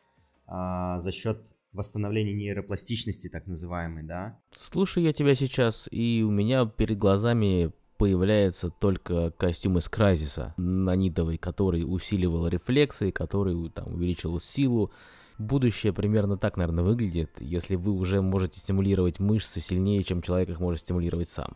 [0.50, 4.40] за счет восстановления нейропластичности, так называемой, да.
[4.56, 11.38] Слушаю я тебя сейчас, и у меня перед глазами появляется только костюм из Кразиса, нанитовый,
[11.38, 14.92] который усиливал рефлексы, который там увеличивал силу.
[15.38, 20.60] Будущее примерно так, наверное, выглядит, если вы уже можете стимулировать мышцы сильнее, чем человек их
[20.60, 21.56] может стимулировать сам.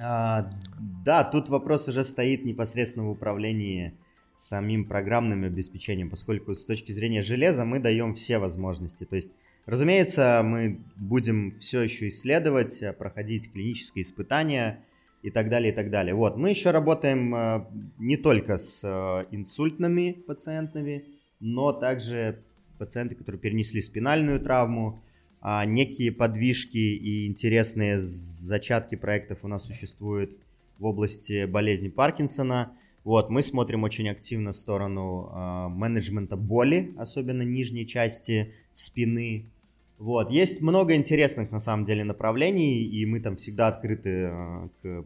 [0.00, 0.50] А,
[1.04, 3.98] да, тут вопрос уже стоит непосредственно в управлении
[4.42, 9.04] самим программным обеспечением, поскольку с точки зрения железа мы даем все возможности.
[9.04, 9.32] То есть,
[9.66, 14.84] разумеется, мы будем все еще исследовать, э, проходить клинические испытания
[15.22, 16.14] и так далее, и так далее.
[16.14, 17.66] Вот, мы еще работаем э,
[17.98, 21.04] не только с э, инсультными пациентами,
[21.38, 22.42] но также
[22.78, 25.04] пациенты, которые перенесли спинальную травму,
[25.40, 30.36] а некие подвижки и интересные зачатки проектов у нас существуют
[30.80, 37.86] в области болезни Паркинсона– вот, мы смотрим очень активно сторону э, менеджмента боли, особенно нижней
[37.86, 39.46] части спины.
[39.98, 40.30] Вот.
[40.30, 45.04] Есть много интересных, на самом деле, направлений, и мы там всегда открыты э, к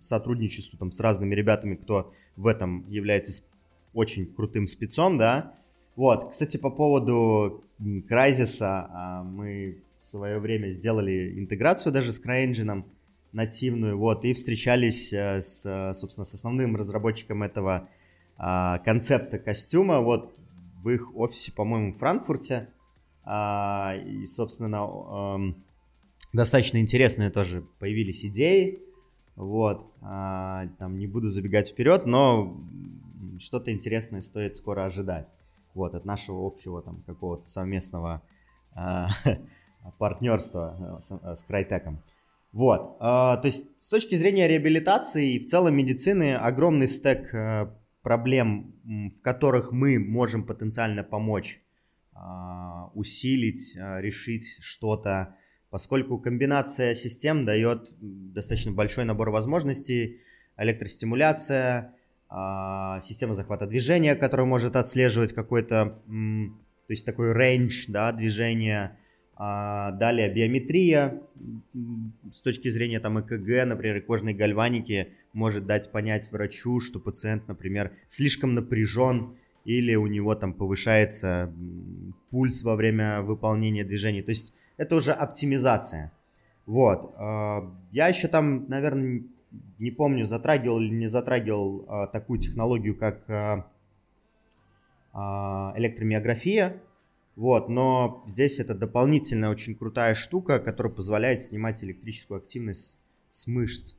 [0.00, 3.44] сотрудничеству там, с разными ребятами, кто в этом является
[3.94, 5.54] очень крутым спецом, да.
[5.94, 12.84] Вот, кстати, по поводу Crysis, мы в свое время сделали интеграцию даже с CryEngine
[13.32, 17.88] нативную, вот, и встречались э, с, собственно, с основным разработчиком этого
[18.36, 20.38] а, концепта костюма, вот,
[20.82, 22.68] в их офисе, по-моему, в Франкфурте,
[23.24, 25.54] а, и, собственно,
[26.32, 28.80] достаточно интересные тоже появились идеи.
[29.36, 29.92] Вот.
[30.00, 32.60] А, там не буду забегать вперед, но
[33.38, 35.28] что-то интересное стоит скоро ожидать.
[35.74, 38.22] Вот, от нашего общего там какого-то совместного
[38.74, 39.08] а,
[39.98, 42.02] партнерства с, с Крайтеком.
[42.52, 47.30] Вот, то есть с точки зрения реабилитации и в целом медицины огромный стек
[48.02, 51.60] проблем, в которых мы можем потенциально помочь
[52.20, 55.36] а, усилить, а, решить что-то,
[55.70, 60.18] поскольку комбинация систем дает достаточно большой набор возможностей,
[60.56, 61.94] электростимуляция,
[62.28, 68.98] а, система захвата движения, которая может отслеживать какой-то, то есть такой range да, движения,
[69.38, 71.22] далее биометрия
[72.32, 77.92] с точки зрения там ЭКГ, например, кожной гальваники может дать понять врачу, что пациент, например,
[78.08, 81.52] слишком напряжен или у него там повышается
[82.30, 84.22] пульс во время выполнения движений.
[84.22, 86.10] То есть это уже оптимизация.
[86.64, 87.14] Вот.
[87.16, 89.24] А, я еще там, наверное,
[89.78, 93.24] не помню, затрагивал или не затрагивал а, такую технологию, как
[95.12, 96.80] а, электромиография.
[97.38, 102.98] Вот, но здесь это дополнительная очень крутая штука, которая позволяет снимать электрическую активность
[103.30, 103.94] с мышц.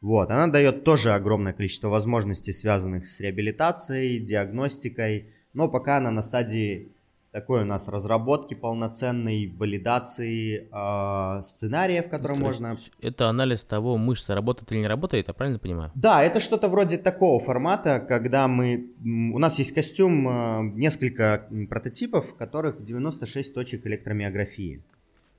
[0.00, 6.22] Вот, она дает тоже огромное количество возможностей, связанных с реабилитацией, диагностикой, но пока она на
[6.22, 6.92] стадии
[7.34, 12.78] такой у нас разработки полноценной, валидации э, сценария, в котором То можно...
[13.02, 15.90] Это анализ того, мышца работает или не работает, я правильно понимаю?
[15.96, 18.86] Да, это что-то вроде такого формата, когда мы...
[19.34, 24.76] У нас есть костюм, э, несколько прототипов, в которых 96 точек электромиографии.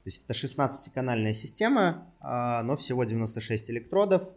[0.04, 4.34] То есть это 16-канальная система, э, но всего 96 электродов,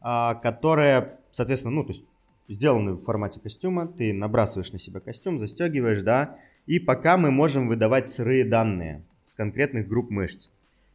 [0.00, 2.04] а, которые, соответственно, ну, то есть
[2.48, 6.36] сделаны в формате костюма, ты набрасываешь на себя костюм, застегиваешь, да,
[6.66, 10.48] и пока мы можем выдавать сырые данные с конкретных групп мышц.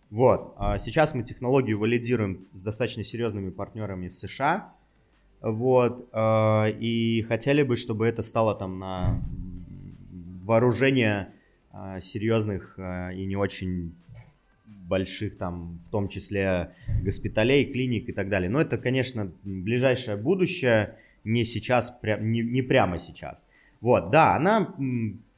[0.09, 4.73] Вот, а сейчас мы технологию валидируем с достаточно серьезными партнерами в США,
[5.41, 9.23] вот, а, и хотели бы, чтобы это стало там на
[10.43, 11.33] вооружение
[12.01, 13.95] серьезных и не очень
[14.91, 18.49] больших там, в том числе госпиталей, клиник и так далее.
[18.49, 23.45] Но это, конечно, ближайшее будущее, не сейчас, не, не прямо сейчас.
[23.79, 24.75] Вот, да, она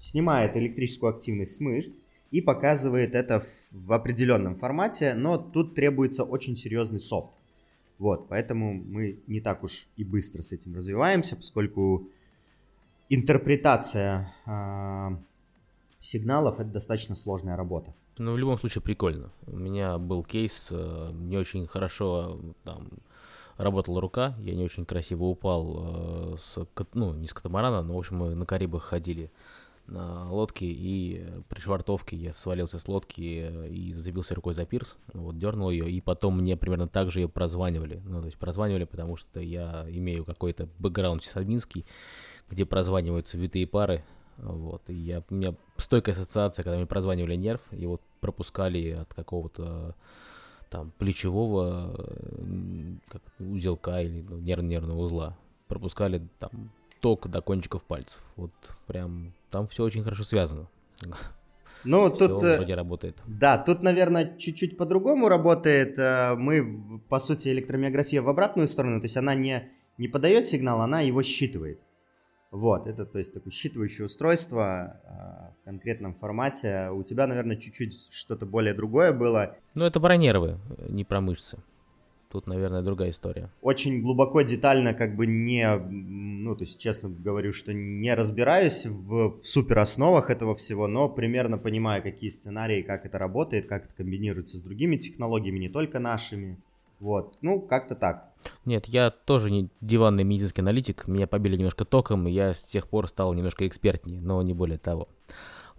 [0.04, 3.42] снимает электрическую активность с мышц и показывает это
[3.72, 7.32] в, определенном формате, но тут требуется очень серьезный софт.
[8.00, 12.10] Вот, поэтому мы не так уж и быстро с этим развиваемся, поскольку
[13.08, 15.10] интерпретация э,
[16.02, 17.94] сигналов это достаточно сложная работа.
[18.18, 19.32] Ну, в любом случае, прикольно.
[19.48, 22.90] У меня был кейс, э, не очень хорошо там
[23.58, 28.00] работала рука, я не очень красиво упал э, с, ну, не с катамарана, но, в
[28.00, 29.32] общем, мы на Карибах ходили
[29.88, 35.38] на лодке, и при швартовке я свалился с лодки и забился рукой за пирс, вот,
[35.38, 39.18] дернул ее, и потом мне примерно так же ее прозванивали, ну, то есть прозванивали, потому
[39.18, 41.86] что я имею какой-то бэкграунд сисадминский,
[42.50, 44.04] где прозваниваются витые пары,
[44.38, 49.14] вот, и я, у меня стойкая ассоциация, когда мне прозванивали нерв, и вот пропускали от
[49.14, 49.96] какого-то
[50.70, 51.94] там плечевого
[53.08, 55.38] как, узелка или ну, нерв нервного узла.
[55.68, 56.72] Пропускали там
[57.04, 58.20] ток до кончиков пальцев.
[58.38, 58.52] Вот
[58.88, 60.68] прям там все очень хорошо связано.
[61.84, 62.44] Ну, Все тут...
[62.44, 63.18] Э, вроде работает.
[63.28, 66.00] Да, тут, наверное, чуть-чуть по-другому работает.
[66.00, 70.80] Э, мы, по сути, электромиография в обратную сторону, то есть она не, не подает сигнал,
[70.80, 71.82] она его считывает.
[72.52, 76.90] Вот, это, то есть, такое считывающее устройство э, в конкретном формате.
[76.90, 79.58] У тебя, наверное, чуть-чуть что-то более другое было.
[79.76, 81.58] Ну, это про нервы, не про мышцы.
[82.34, 83.52] Тут, наверное, другая история.
[83.62, 89.36] Очень глубоко, детально, как бы не, ну, то есть, честно говорю, что не разбираюсь в,
[89.36, 94.58] в суперосновах этого всего, но примерно понимаю, какие сценарии, как это работает, как это комбинируется
[94.58, 96.58] с другими технологиями, не только нашими.
[97.00, 98.34] Вот, ну, как-то так.
[98.66, 102.88] Нет, я тоже не диванный медицинский аналитик, меня побили немножко током, и я с тех
[102.88, 105.08] пор стал немножко экспертнее, но не более того.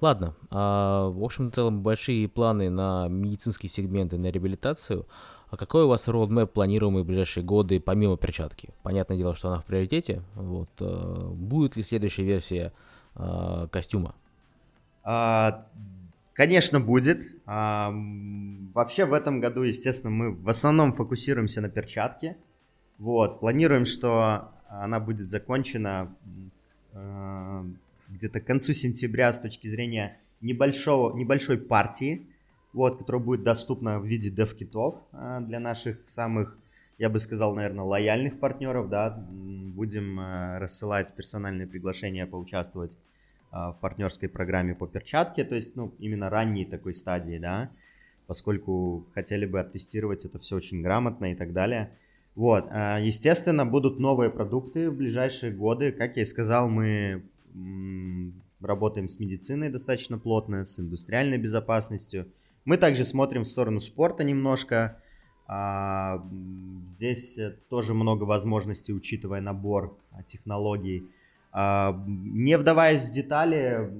[0.01, 5.07] Ладно, а, в общем в целом большие планы на медицинские сегменты, на реабилитацию.
[5.55, 8.71] А какой у вас roadmap планируемый в ближайшие годы, помимо перчатки?
[8.83, 10.21] Понятное дело, что она в приоритете.
[10.35, 12.73] Вот, а, будет ли следующая версия
[13.15, 14.17] а, костюма?
[15.05, 15.65] А,
[16.33, 17.23] Конечно, будет.
[17.47, 17.93] А,
[18.75, 22.37] вообще в этом году, естественно, мы в основном фокусируемся на перчатке.
[22.99, 26.11] Вот, планируем, что она будет закончена
[26.93, 27.65] э,
[28.09, 32.27] где-то к концу сентября с точки зрения небольшого, небольшой партии,
[32.75, 36.59] вот, которая будет доступна в виде дев-китов э, для наших самых,
[36.99, 42.99] я бы сказал, наверное, лояльных партнеров, да, будем э, рассылать персональные приглашения поучаствовать
[43.53, 47.71] э, в партнерской программе по перчатке, то есть, ну, именно ранней такой стадии, да,
[48.27, 51.97] поскольку хотели бы оттестировать это все очень грамотно и так далее.
[52.35, 55.93] Вот, естественно, будут новые продукты в ближайшие годы.
[55.93, 57.23] Как я и сказал, мы
[58.61, 62.27] работаем с медициной достаточно плотно, с индустриальной безопасностью.
[62.65, 65.01] Мы также смотрим в сторону спорта немножко.
[65.47, 66.27] А,
[66.87, 67.39] здесь
[67.69, 71.11] тоже много возможностей, учитывая набор а, технологий.
[71.53, 73.91] А, не вдаваясь в детали,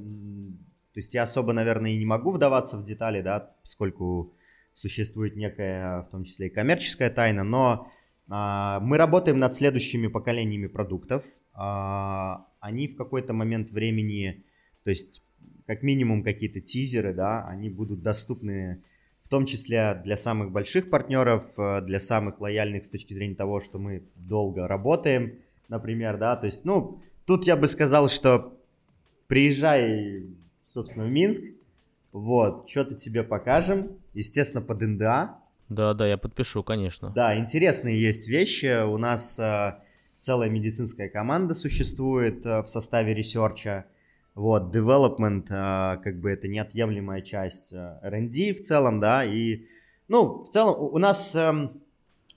[0.93, 4.33] то есть я особо, наверное, и не могу вдаваться в детали, да, поскольку
[4.73, 7.87] существует некая, в том числе и коммерческая тайна, но
[8.27, 11.25] мы работаем над следующими поколениями продуктов.
[11.53, 14.45] Они в какой-то момент времени
[14.85, 15.23] то есть,
[15.67, 18.83] как минимум, какие-то тизеры, да, они будут доступны
[19.21, 23.61] в том числе для самых больших партнеров, э, для самых лояльных с точки зрения того,
[23.61, 25.39] что мы долго работаем,
[25.69, 28.59] например, да, то есть, ну, тут я бы сказал, что
[29.27, 30.27] приезжай,
[30.67, 31.43] собственно, в Минск,
[32.13, 35.39] вот, что-то тебе покажем, естественно, под NDA.
[35.71, 37.11] Да, да, я подпишу, конечно.
[37.15, 39.79] Да, интересные есть вещи, у нас э,
[40.21, 43.87] целая медицинская команда существует э, в составе research а,
[44.35, 49.67] вот, development, а, как бы это неотъемлемая часть а, R&D в целом, да, и,
[50.09, 51.81] ну, в целом у нас эм,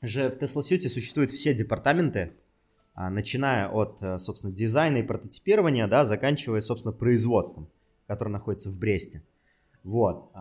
[0.01, 2.33] же в Tesla Suite существуют все департаменты,
[2.93, 7.67] а, начиная от, э, собственно, дизайна и прототипирования, да, заканчивая, собственно, производством,
[8.07, 9.23] которое находится в Бресте.
[9.83, 10.31] Вот,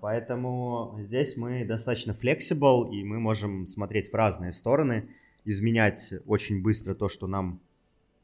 [0.00, 5.10] поэтому здесь мы достаточно flexible, и мы можем смотреть в разные стороны,
[5.44, 7.60] изменять очень быстро то, что нам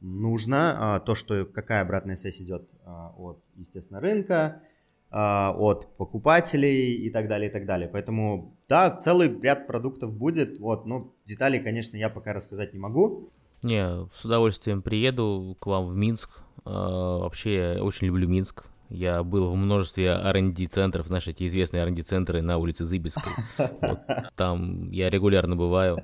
[0.01, 4.61] нужно, а, то, что какая обратная связь идет а, от, естественно, рынка,
[5.09, 7.87] а, от покупателей и так далее, и так далее.
[7.87, 13.29] Поэтому, да, целый ряд продуктов будет, вот, ну, деталей, конечно, я пока рассказать не могу.
[13.63, 16.31] Не, с удовольствием приеду к вам в Минск.
[16.65, 18.65] Вообще, я очень люблю Минск.
[18.89, 23.31] Я был в множестве R&D центров, наши эти известные R&D центры на улице Зыбецкой.
[23.81, 23.99] Вот,
[24.35, 26.03] там я регулярно бываю.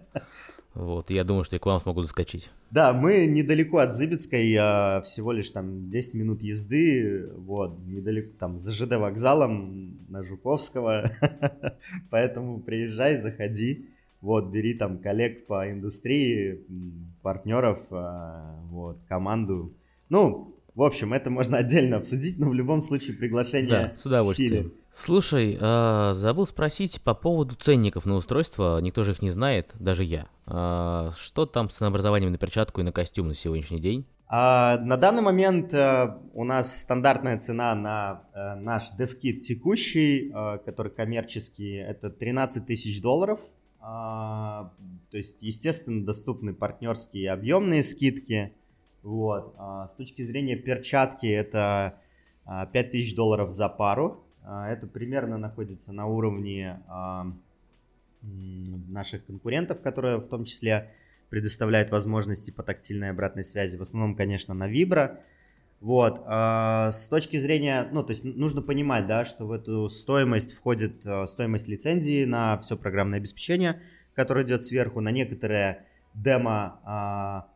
[0.78, 2.52] Вот, я думаю, что я к вам смогу заскочить.
[2.70, 8.60] Да, мы недалеко от Зыбецкой, а, всего лишь там 10 минут езды, вот, недалеко, там,
[8.60, 11.10] за ЖД вокзалом на Жуковского,
[12.12, 13.90] поэтому приезжай, заходи,
[14.22, 16.64] вот, бери там коллег по индустрии,
[17.24, 19.74] партнеров, а, вот, команду,
[20.10, 24.52] ну, в общем, это можно отдельно обсудить, но в любом случае приглашение да, с удовольствием.
[24.52, 24.72] Силе.
[24.94, 28.80] Слушай, э, забыл спросить по поводу ценников на устройство.
[28.80, 30.28] Никто же их не знает, даже я.
[30.46, 34.06] Э, что там с ценообразованием на перчатку и на костюм на сегодняшний день?
[34.28, 40.60] А, на данный момент а, у нас стандартная цена на а, наш DevKit текущий, а,
[40.60, 43.40] который коммерческий, это 13 тысяч долларов.
[43.80, 44.74] А,
[45.10, 48.54] то есть, естественно, доступны партнерские объемные скидки.
[49.04, 49.56] Вот.
[49.58, 52.00] А, с точки зрения перчатки это
[52.46, 54.24] а, 5000 долларов за пару.
[54.44, 57.28] А, это примерно находится на уровне а,
[58.22, 60.92] наших конкурентов, которые в том числе
[61.30, 63.78] предоставляют возможности по тактильной обратной связи.
[63.78, 65.20] В основном, конечно, на Vibra.
[65.80, 66.22] Вот.
[66.26, 71.06] А, с точки зрения, ну, то есть нужно понимать, да, что в эту стоимость входит
[71.06, 73.82] а, стоимость лицензии на все программное обеспечение,
[74.16, 75.86] которое идет сверху, на некоторые
[76.16, 77.48] демо а,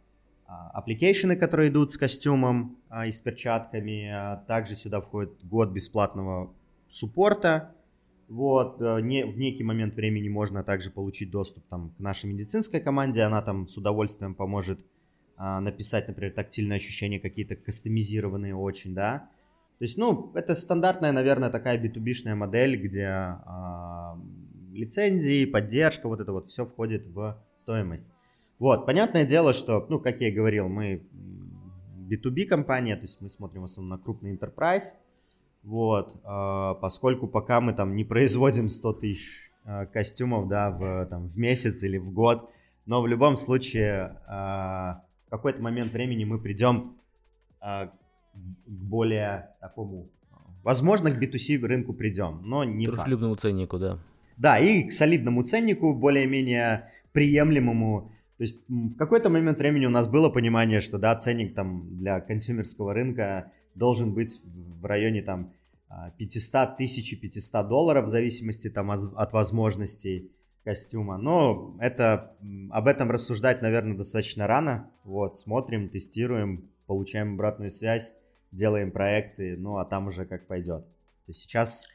[0.74, 4.10] application ы, которые идут с костюмом а, и с перчатками.
[4.10, 6.54] А, также сюда входит год бесплатного
[6.90, 7.74] support а.
[8.28, 12.80] Вот, э, не, в некий момент времени можно также получить доступ там, к нашей медицинской
[12.80, 13.22] команде.
[13.22, 14.80] Она там с удовольствием поможет
[15.36, 19.30] а, написать, например, тактильные ощущения какие-то кастомизированные очень, да.
[19.80, 24.18] То есть, ну, это стандартная, наверное, такая B2B-шная модель, где а,
[24.72, 28.08] лицензии, поддержка, вот это вот все входит в стоимость.
[28.62, 31.02] Вот, понятное дело, что, ну, как я и говорил, мы
[32.08, 34.94] B2B компания, то есть мы смотрим в основном на крупный enterprise,
[35.64, 41.26] вот, э, поскольку пока мы там не производим 100 тысяч э, костюмов, да, в, там,
[41.26, 42.52] в месяц или в год,
[42.86, 46.98] но в любом случае э, в какой-то момент времени мы придем
[47.60, 47.92] к
[48.68, 50.08] более такому,
[50.62, 53.42] возможно, к B2C рынку придем, но не Дружелюбному факт.
[53.42, 53.98] ценнику, да.
[54.38, 58.12] Да, и к солидному ценнику, более-менее приемлемому,
[58.42, 62.20] то есть в какой-то момент времени у нас было понимание, что да, ценник там для
[62.22, 64.36] консюмерского рынка должен быть
[64.82, 65.54] в районе там
[66.18, 70.32] 500 тысяч 500 долларов в зависимости там от возможностей
[70.64, 71.20] костюма.
[71.20, 72.36] Но это,
[72.72, 74.90] об этом рассуждать, наверное, достаточно рано.
[75.04, 78.16] Вот, смотрим, тестируем, получаем обратную связь,
[78.52, 80.84] делаем проекты, ну а там уже как пойдет.
[80.84, 81.88] То есть сейчас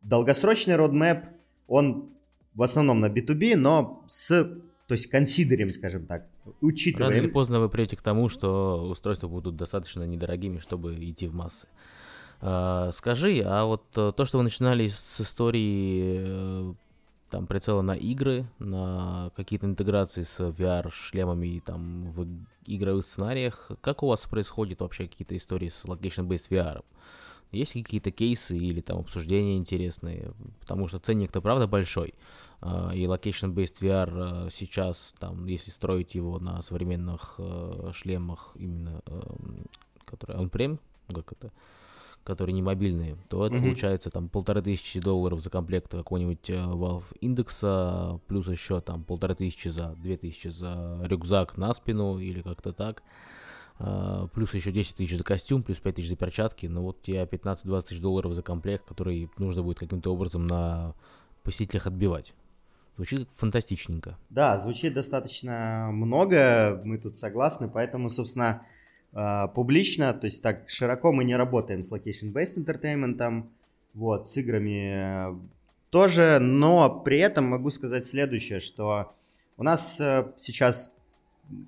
[0.00, 1.26] долгосрочный roadmap,
[1.68, 2.14] он
[2.54, 4.50] в основном на B2B, но с,
[4.90, 6.26] то есть консидерим, скажем так,
[6.60, 7.12] учитываем.
[7.12, 11.32] Рано или поздно вы придете к тому, что устройства будут достаточно недорогими, чтобы идти в
[11.32, 11.68] массы.
[12.40, 16.74] А, скажи, а вот э, то, что вы начинали с истории э,
[17.30, 22.26] там прицела на игры, на какие-то интеграции с VR-шлемами там в
[22.66, 26.82] игровых сценариях, как у вас происходит вообще какие-то истории с location-based VR?
[27.52, 30.32] Есть какие-то кейсы или там обсуждения интересные?
[30.60, 32.14] Потому что ценник-то правда большой.
[32.60, 37.40] А, и location-based VR э, сейчас, там, если строить его на современных
[37.92, 39.02] шлемах, именно
[40.04, 40.78] которые on-prem,
[41.14, 41.52] как это,
[42.24, 43.62] которые не мобильные, то это mm-hmm.
[43.62, 49.34] получается там полторы тысячи долларов за комплект какого-нибудь э, Valve индекса, плюс еще там полторы
[49.34, 53.00] тысячи за две тысячи за рюкзак на спину или как-то так.
[53.00, 53.02] Uh,
[54.34, 56.66] плюс еще 10 тысяч за костюм, плюс 5 тысяч за перчатки.
[56.66, 60.94] Ну вот тебе 15-20 тысяч долларов за комплект, который нужно будет каким-то образом на
[61.42, 62.34] посетителях отбивать.
[62.96, 64.18] Звучит фантастичненько.
[64.28, 68.62] Да, звучит достаточно много, мы тут согласны, поэтому, собственно,
[69.12, 73.46] э, публично, то есть так широко мы не работаем с location-based entertainment,
[73.94, 75.34] вот, с играми
[75.88, 79.14] тоже, но при этом могу сказать следующее, что
[79.56, 80.94] у нас э, сейчас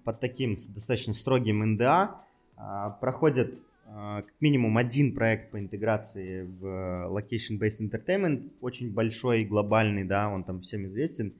[0.04, 2.20] под таким достаточно строгим НДА
[2.56, 2.60] э,
[3.00, 3.56] проходит
[3.86, 6.64] э, как минимум один проект по интеграции в
[7.10, 11.34] location-based entertainment, очень большой, глобальный, да, он там всем известен,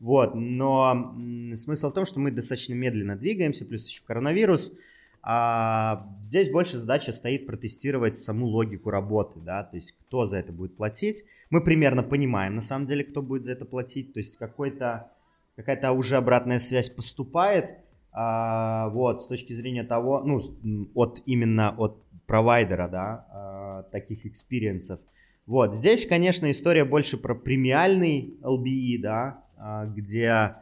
[0.00, 1.14] вот, но
[1.54, 4.76] смысл в том, что мы достаточно медленно двигаемся, плюс еще коронавирус,
[5.26, 10.52] а здесь больше задача стоит протестировать саму логику работы, да, то есть кто за это
[10.52, 11.24] будет платить.
[11.48, 15.10] Мы примерно понимаем, на самом деле, кто будет за это платить, то есть какой-то,
[15.56, 17.74] какая-то уже обратная связь поступает,
[18.14, 20.40] а, вот, с точки зрения того, ну,
[20.94, 25.00] от именно от провайдера, да, а, таких experience ов.
[25.46, 30.54] Вот, здесь, конечно, история больше про премиальный LBE, да, а, где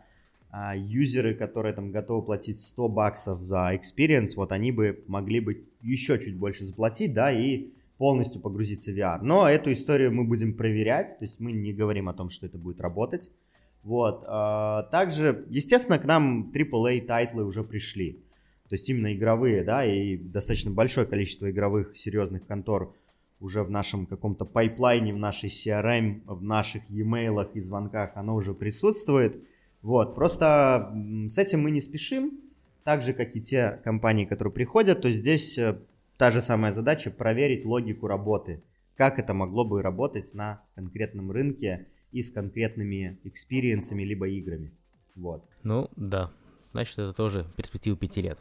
[0.51, 5.65] а, юзеры, которые там готовы платить 100 баксов за experience, вот они бы могли бы
[5.83, 9.21] еще чуть больше заплатить, да, и полностью погрузиться в VR.
[9.23, 12.59] Но эту историю мы будем проверять, то есть мы не говорим о том, что это
[12.59, 13.31] будет работать.
[13.83, 14.25] Вот.
[14.27, 18.23] А, также, естественно, к нам AAA title ы уже пришли.
[18.69, 22.95] То есть именно игровые, да, и достаточно большое количество игровых серьезных контор
[23.39, 28.35] уже в нашем каком-то pipeline е, в нашей CRM, в наших e-mail и звонках оно
[28.37, 29.43] уже присутствует.
[29.83, 30.93] Вот, просто
[31.29, 32.41] с этим мы не спешим,
[32.85, 35.81] так же, как и те компании, которые приходят, то здесь э,
[36.17, 38.63] та же самая задача проверить логику работы,
[38.97, 44.73] как это могло бы работать на конкретном рынке и с конкретными experience'ами либо играми.
[45.15, 45.45] Вот.
[45.63, 46.31] Ну, да.
[46.73, 48.39] Значит, это тоже перспектива пяти лет.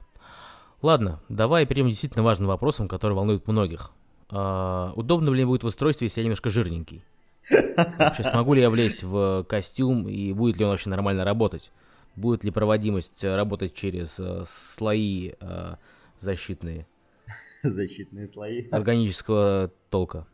[0.81, 3.91] Ладно, давай перейдем к действительно важным вопросам, которые волнуют многих.
[4.29, 7.03] А, удобно ли мне будет в устройстве, если я немножко жирненький?
[7.49, 11.71] Вообще, смогу ли я влезть в костюм и будет ли он вообще нормально работать?
[12.15, 15.75] Будет ли проводимость э, работать через э, слои э,
[16.19, 16.85] защитные?
[17.63, 18.67] Защитные слои.
[18.69, 20.27] Органического толка.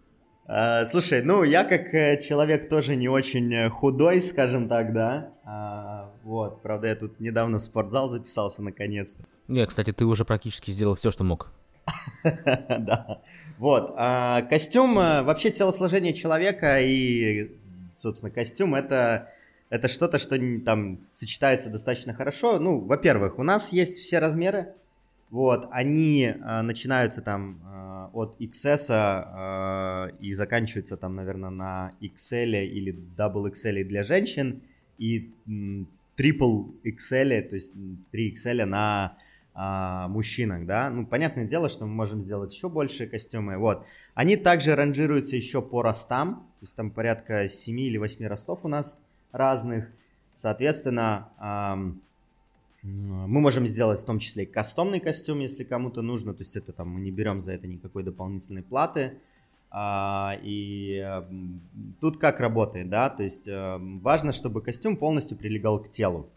[0.48, 5.34] А, слушай, ну я как э, человек тоже не очень худой, скажем так, да.
[5.44, 9.26] А, вот, правда, я тут недавно в спортзал записался наконец-то.
[9.48, 11.52] Не, кстати, ты уже практически сделал все, что мог.
[12.24, 13.22] Да.
[13.58, 13.94] Вот.
[13.98, 17.52] А, костюм, э, вообще телосложение человека и,
[17.94, 19.30] собственно, костюм это
[19.70, 22.60] это что-то, что там сочетается достаточно хорошо.
[22.60, 24.74] Ну, во-первых, у нас есть все размеры.
[25.30, 32.66] Вот, они э, начинаются там э, от XS э, и заканчиваются там, наверное, на XL
[32.66, 34.62] или Double XL для женщин
[34.98, 35.34] и
[36.18, 37.74] Triple XL, то есть
[38.12, 39.18] 3 XL на
[39.60, 43.86] а, мужчинах, да, ну, понятное дело, что мы можем сделать еще большие костюмы, вот.
[44.14, 48.68] Они также ранжируются еще по ростам, то есть там порядка 7 или 8 ростов у
[48.68, 49.00] нас
[49.32, 49.90] разных,
[50.36, 52.02] соответственно, эм,
[52.84, 56.72] мы можем сделать в том числе и кастомный костюм, если кому-то нужно, то есть это
[56.72, 59.20] там мы не берем за это никакой дополнительной платы,
[59.70, 61.24] а, и
[62.00, 66.30] тут как работает, да, то есть а, важно, чтобы костюм полностью прилегал к телу,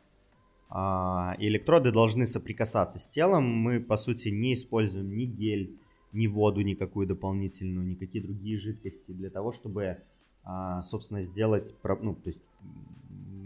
[0.73, 3.45] а, электроды должны соприкасаться с телом.
[3.45, 5.77] Мы, по сути, не используем ни гель,
[6.13, 9.99] ни воду никакую дополнительную, никакие другие жидкости для того, чтобы,
[10.45, 12.49] а, собственно, сделать, ну, то есть,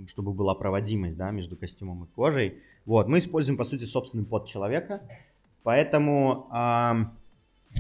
[0.09, 2.59] чтобы была проводимость, да, между костюмом и кожей.
[2.85, 5.03] Вот, мы используем, по сути, собственный пот человека,
[5.63, 6.49] поэтому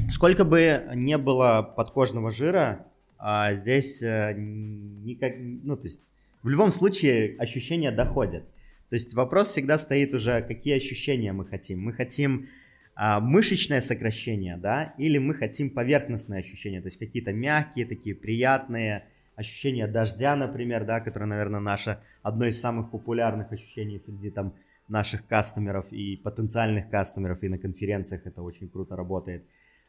[0.09, 2.87] сколько бы не было подкожного жира,
[3.19, 6.11] а здесь э, никак, ну, то есть
[6.43, 8.45] в любом случае ощущения доходят.
[8.91, 11.81] То есть вопрос всегда стоит уже, какие ощущения мы хотим.
[11.81, 12.47] Мы хотим
[12.95, 19.07] а, мышечное сокращение, да, или мы хотим поверхностные ощущения, то есть какие-то мягкие, такие приятные
[19.37, 24.53] ощущения дождя, например, да, которое, наверное, наше одно из самых популярных ощущений среди там
[24.89, 29.45] наших кастомеров и потенциальных кастомеров, и на конференциях это очень круто работает.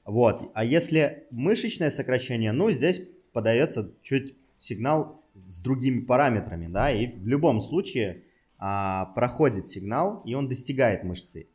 [0.06, 3.02] Вот, а если мышечное сокращение, ну, здесь
[3.34, 8.24] подается чуть сигнал с другими параметрами, да, и в любом случае
[8.58, 11.48] а, проходит сигнал, и он достигает мышцы.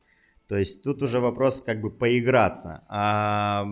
[0.49, 2.83] То есть тут уже вопрос как бы поиграться.
[2.89, 3.67] А,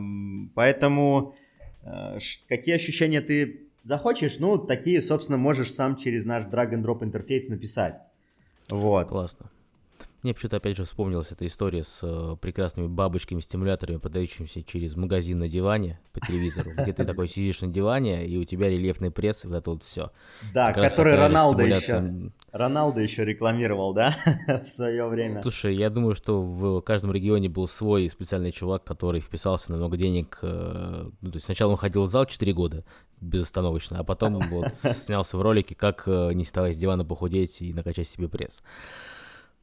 [0.55, 1.35] поэтому
[1.83, 7.03] а, какие ощущения ты захочешь, ну, такие, собственно, можешь сам через наш drag and drop
[7.03, 7.97] интерфейс написать.
[8.69, 9.09] Вот.
[9.09, 9.51] Классно.
[10.23, 15.49] Мне почему-то опять же вспомнилась эта история с э, прекрасными бабочками-стимуляторами, продающимися через магазин на
[15.49, 19.49] диване по телевизору, где ты такой сидишь на диване, и у тебя рельефный пресс, и
[19.49, 20.11] вот это вот все.
[20.53, 24.17] Да, как который Роналдо еще, Роналдо еще рекламировал, да,
[24.65, 25.41] в свое время.
[25.43, 29.97] Слушай, я думаю, что в каждом регионе был свой специальный чувак, который вписался на много
[29.97, 30.41] денег.
[30.43, 32.85] Э, ну, то есть сначала он ходил в зал 4 года
[33.21, 37.73] безостановочно, а потом вот снялся в ролике, как э, не вставая с дивана похудеть и
[37.73, 38.63] накачать себе пресс.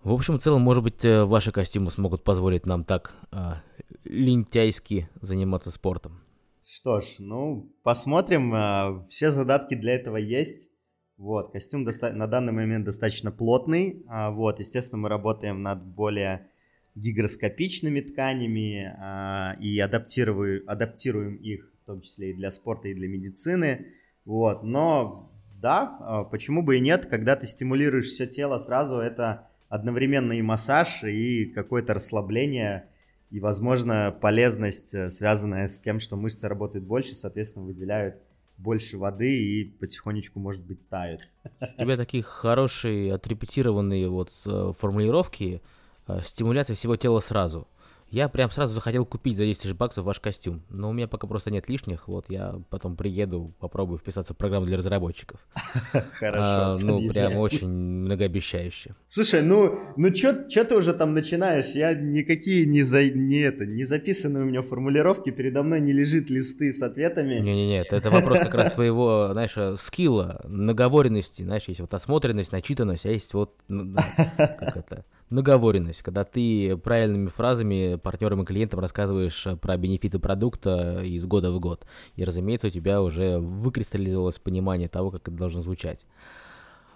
[0.06, 3.64] В общем, в целом, может быть, э, ваши костюмы смогут позволить нам так а,
[4.04, 6.22] лентяйски заниматься спортом.
[6.64, 8.54] Что ж, ну, посмотрим.
[8.54, 10.70] А, все задатки для этого есть.
[11.18, 14.06] Вот, костюм доста- на данный момент достаточно плотный.
[14.08, 16.50] А, вот, естественно, мы работаем над более
[16.94, 23.08] гигроскопичными тканями а, и адаптируем, адаптируем их, в том числе и для спорта, и для
[23.08, 23.88] медицины.
[24.24, 29.50] Вот, но да, а, почему бы и нет, когда ты стимулируешь все тело сразу, это
[29.76, 32.90] одновременно и массаж, и какое-то расслабление,
[33.30, 38.16] и, возможно, полезность, э, связанная с тем, что мышцы работают больше, соответственно, выделяют
[38.58, 41.28] больше воды и потихонечку, может быть, тают.
[41.62, 45.62] У тебя такие хорошие, отрепетированные вот э, формулировки,
[46.08, 47.68] э, стимуляция всего тела сразу.
[48.16, 51.28] Я прям сразу захотел купить за 10 тысяч баксов ваш костюм, но у меня пока
[51.28, 55.46] просто нет лишних, вот я потом приеду, попробую вписаться в программу для разработчиков.
[56.14, 56.42] Хорошо.
[56.42, 58.96] А, ну, прям очень многообещающе.
[59.10, 61.76] Слушай, ну, ну чё, ты уже там начинаешь?
[61.76, 66.30] Я никакие не, за, не, это, не записаны у меня формулировки, передо мной не лежит
[66.30, 67.42] листы с ответами.
[67.42, 73.10] Не-не-не, это вопрос как раз твоего, знаешь, скилла, наговоренности, знаешь, есть вот осмотренность, начитанность, а
[73.10, 73.94] есть вот, ну,
[74.38, 81.26] как это, наговоренность, когда ты правильными фразами партнерам и клиентам рассказываешь про бенефиты продукта из
[81.26, 81.86] года в год.
[82.16, 86.06] И, разумеется, у тебя уже выкристаллизовалось понимание того, как это должно звучать.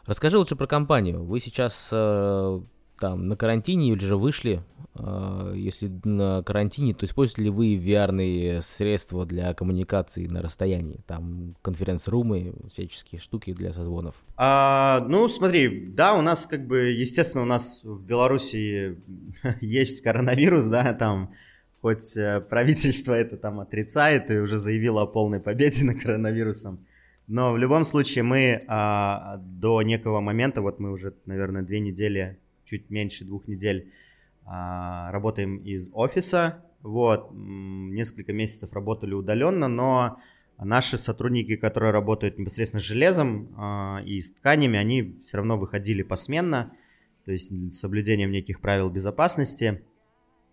[0.06, 1.24] Расскажи лучше про компанию.
[1.24, 2.62] Вы сейчас э,
[3.00, 4.64] там на карантине или же вышли,
[4.96, 11.56] э, если на карантине, то используете ли вы VR средства для коммуникации на расстоянии, там
[11.62, 14.16] конференц-румы, всяческие штуки для созвонов?
[14.36, 18.98] А, ну, смотри, да, у нас как бы, естественно, у нас в Беларуси
[19.62, 21.34] есть коронавирус, да, там
[21.82, 26.86] хоть э, правительство это там отрицает и уже заявило о полной победе над коронавирусом,
[27.30, 32.40] но в любом случае мы а, до некого момента, вот мы уже, наверное, две недели
[32.70, 33.92] чуть меньше двух недель
[34.46, 36.64] а, работаем из офиса.
[36.82, 40.18] Вот, несколько месяцев работали удаленно, но
[40.58, 46.04] наши сотрудники, которые работают непосредственно с железом а, и с тканями, они все равно выходили
[46.04, 46.72] посменно,
[47.26, 49.84] то есть с соблюдением неких правил безопасности.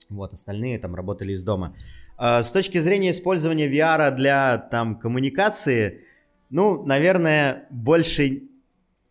[0.09, 1.77] Вот, остальные там работали из дома.
[2.17, 6.03] А, с точки зрения использования VR для там коммуникации,
[6.51, 8.49] ну, наверное, больше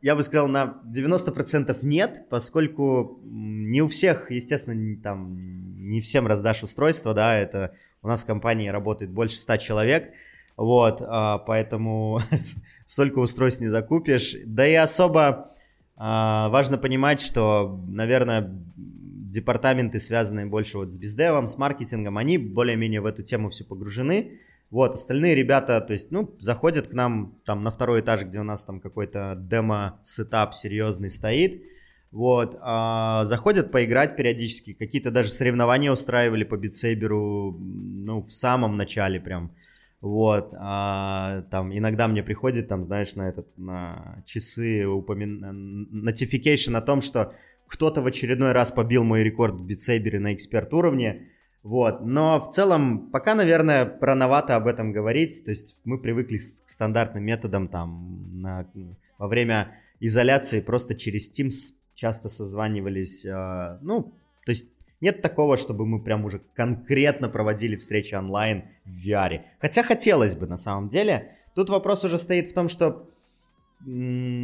[0.06, 5.36] я бы сказал, на 90% нет, поскольку не у всех, естественно, там,
[5.84, 10.12] не всем раздашь устройство, да, это у нас в компании работает больше 100 человек,
[10.58, 12.22] вот, а, поэтому
[12.86, 15.52] столько устройств не закупишь, да и особо
[15.96, 23.02] а, важно понимать, что, наверное, департаменты, связанные больше вот с бездевом, с маркетингом, они более-менее
[23.02, 24.34] в эту тему все погружены,
[24.70, 28.44] вот, остальные ребята, то есть, ну, заходят к нам там на второй этаж, где у
[28.44, 31.64] нас там какой-то демо-сетап серьезный стоит.
[32.12, 39.20] Вот, а, заходят поиграть периодически, какие-то даже соревнования устраивали по битсейберу, ну, в самом начале
[39.20, 39.54] прям.
[40.02, 46.08] Вот, а, там иногда мне приходит, там, знаешь, на этот, на часы упомин...
[46.08, 47.34] notification о том, что
[47.68, 51.28] кто-то в очередной раз побил мой рекорд в битсейбере на эксперт уровне,
[51.66, 55.44] вот, но в целом пока, наверное, рановато об этом говорить.
[55.46, 58.70] То есть мы привыкли к стандартным методам там на,
[59.18, 63.26] во время изоляции просто через Teams часто созванивались.
[63.26, 64.14] Э, ну,
[64.46, 64.68] то есть
[65.02, 69.42] нет такого, чтобы мы прям уже конкретно проводили встречи онлайн в VR.
[69.60, 71.32] Хотя хотелось бы на самом деле.
[71.56, 73.10] Тут вопрос уже стоит в том, что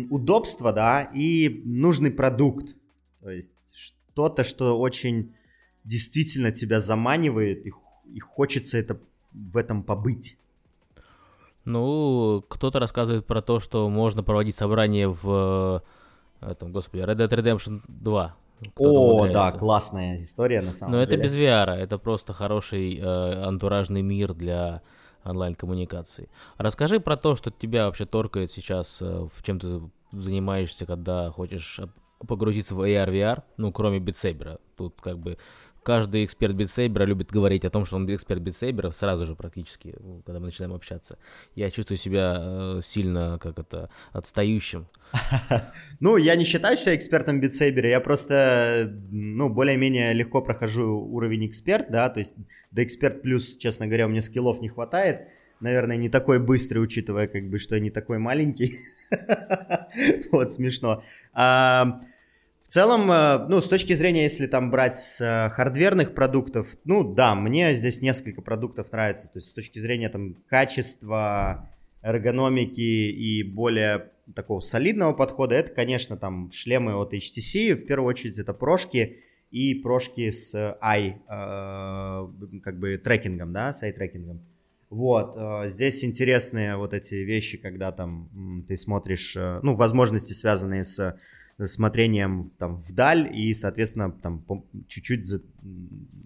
[0.10, 2.76] удобство, да, и нужный продукт.
[3.20, 5.36] То есть что-то, что очень
[5.84, 7.72] действительно тебя заманивает, и,
[8.14, 9.00] и хочется это,
[9.32, 10.38] в этом побыть.
[11.64, 15.84] Ну, кто-то рассказывает про то, что можно проводить собрание в
[16.42, 18.36] этом, господи, Red Dead Redemption 2.
[18.78, 21.18] О, да, классная история на самом Но деле.
[21.18, 24.82] Но это без VR, это просто хороший э, антуражный мир для
[25.24, 26.30] онлайн-коммуникации.
[26.58, 31.80] Расскажи про то, что тебя вообще торкает сейчас, э, в чем ты занимаешься, когда хочешь
[32.28, 34.60] погрузиться в AR, VR, ну, кроме битсейбера.
[34.78, 35.38] Тут как бы
[35.84, 40.22] каждый эксперт битсейбера любит говорить о том, что он эксперт битсейбера сразу же практически, ну,
[40.26, 41.18] когда мы начинаем общаться.
[41.56, 44.88] Я чувствую себя э, сильно, как это, отстающим.
[46.00, 51.92] Ну, я не считаю себя экспертом битсейбера, я просто, ну, более-менее легко прохожу уровень эксперт,
[51.92, 52.34] да, то есть
[52.72, 55.28] до эксперт плюс, честно говоря, у меня скиллов не хватает,
[55.60, 58.78] наверное, не такой быстрый, учитывая, как бы, что я не такой маленький.
[60.32, 61.04] Вот, смешно.
[62.72, 67.36] Целом, э, ну, с точки зрения, если там брать с э, хардверных продуктов, ну, да,
[67.36, 69.28] мне здесь несколько продуктов нравится.
[69.28, 71.70] То есть с точки зрения там качества,
[72.02, 78.40] эргономики и более такого солидного подхода, это, конечно, там шлемы от HTC, в первую очередь
[78.40, 79.18] это прошки
[79.50, 84.46] и прошки с i, э, как бы трекингом, да, с ай-трекингом.
[84.90, 90.86] Вот, э, здесь интересные вот эти вещи, когда там ты смотришь, э, ну, возможности, связанные
[90.86, 91.18] с
[91.68, 94.46] смотрением там вдаль, и, соответственно, там
[94.88, 95.42] чуть-чуть за,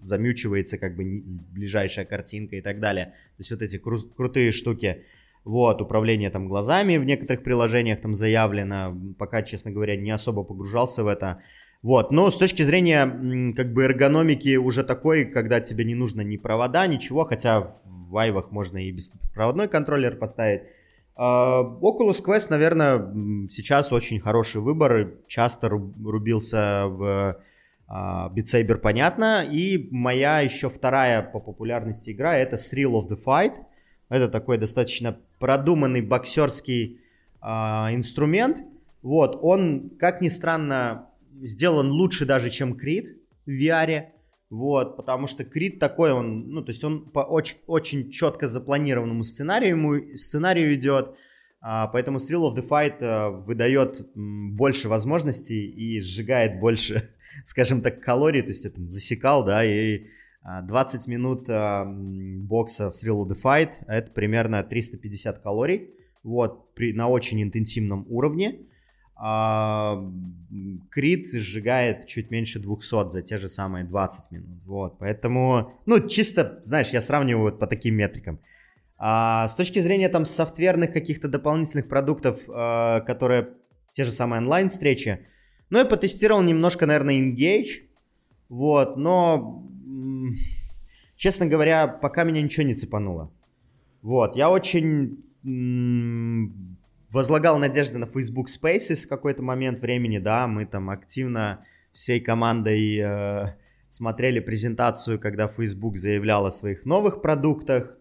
[0.00, 3.06] замючивается как бы ближайшая картинка и так далее.
[3.06, 5.02] То есть вот эти кру- крутые штуки.
[5.44, 11.04] Вот, управление там глазами в некоторых приложениях там заявлено, пока, честно говоря, не особо погружался
[11.04, 11.40] в это.
[11.82, 16.36] Вот, но с точки зрения как бы эргономики уже такой, когда тебе не нужно ни
[16.36, 17.70] провода, ничего, хотя в
[18.10, 20.62] вайвах можно и беспроводной контроллер поставить.
[21.16, 25.14] А, Oculus Quest, наверное, сейчас очень хороший выбор.
[25.26, 27.40] Часто рубился в
[27.88, 29.44] а, Beat Saber, понятно.
[29.50, 33.54] И моя еще вторая по популярности игра это Thrill of the Fight.
[34.08, 37.00] Это такой достаточно продуманный боксерский
[37.40, 38.62] а, инструмент.
[39.02, 41.08] Вот, он, как ни странно,
[41.40, 44.06] сделан лучше даже, чем Creed в VR.
[44.48, 49.24] Вот, потому что Крит такой, он, ну, то есть он по очень, очень четко запланированному
[49.24, 51.16] сценарию, ему сценарию идет,
[51.60, 57.08] а, поэтому Thrill of the Fight а, выдает м, больше возможностей и сжигает больше,
[57.44, 60.06] скажем так, калорий, то есть я там засекал, да, и
[60.42, 65.90] а, 20 минут а, бокса в Thrill of the Fight, это примерно 350 калорий,
[66.22, 68.75] вот, при, на очень интенсивном уровне, а,
[70.90, 74.62] Крит сжигает чуть меньше 200 за те же самые 20 минут.
[74.66, 78.38] Вот, поэтому, ну, чисто, знаешь, я сравниваю вот по таким метрикам.
[78.98, 83.54] А, с точки зрения там софтверных каких-то дополнительных продуктов, а, которые
[83.92, 85.24] те же самые онлайн-встречи,
[85.70, 87.88] ну, я потестировал немножко, наверное, Engage,
[88.50, 89.66] вот, но,
[91.16, 93.32] честно говоря, пока меня ничего не цепануло.
[94.02, 95.24] Вот, я очень
[97.16, 102.98] возлагал надежды на Facebook Spaces в какой-то момент времени, да, мы там активно всей командой
[102.98, 103.54] э,
[103.88, 107.96] смотрели презентацию, когда Facebook заявлял о своих новых продуктах,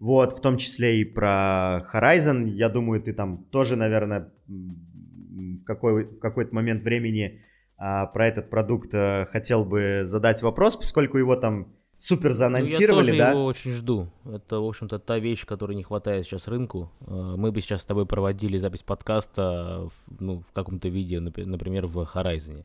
[0.00, 6.06] вот, в том числе и про Horizon, я думаю, ты там тоже, наверное, в, какой,
[6.06, 7.38] в какой-то момент времени
[7.78, 13.16] э, про этот продукт э, хотел бы задать вопрос, поскольку его там супер заанонсировали, ну,
[13.16, 13.30] я тоже да?
[13.30, 14.08] его очень жду.
[14.24, 16.90] Это, в общем-то, та вещь, которой не хватает сейчас рынку.
[17.06, 19.88] Э, мы бы сейчас с тобой проводили запись подкаста
[20.18, 22.64] ну, в каком-то виде, например, в Horizon.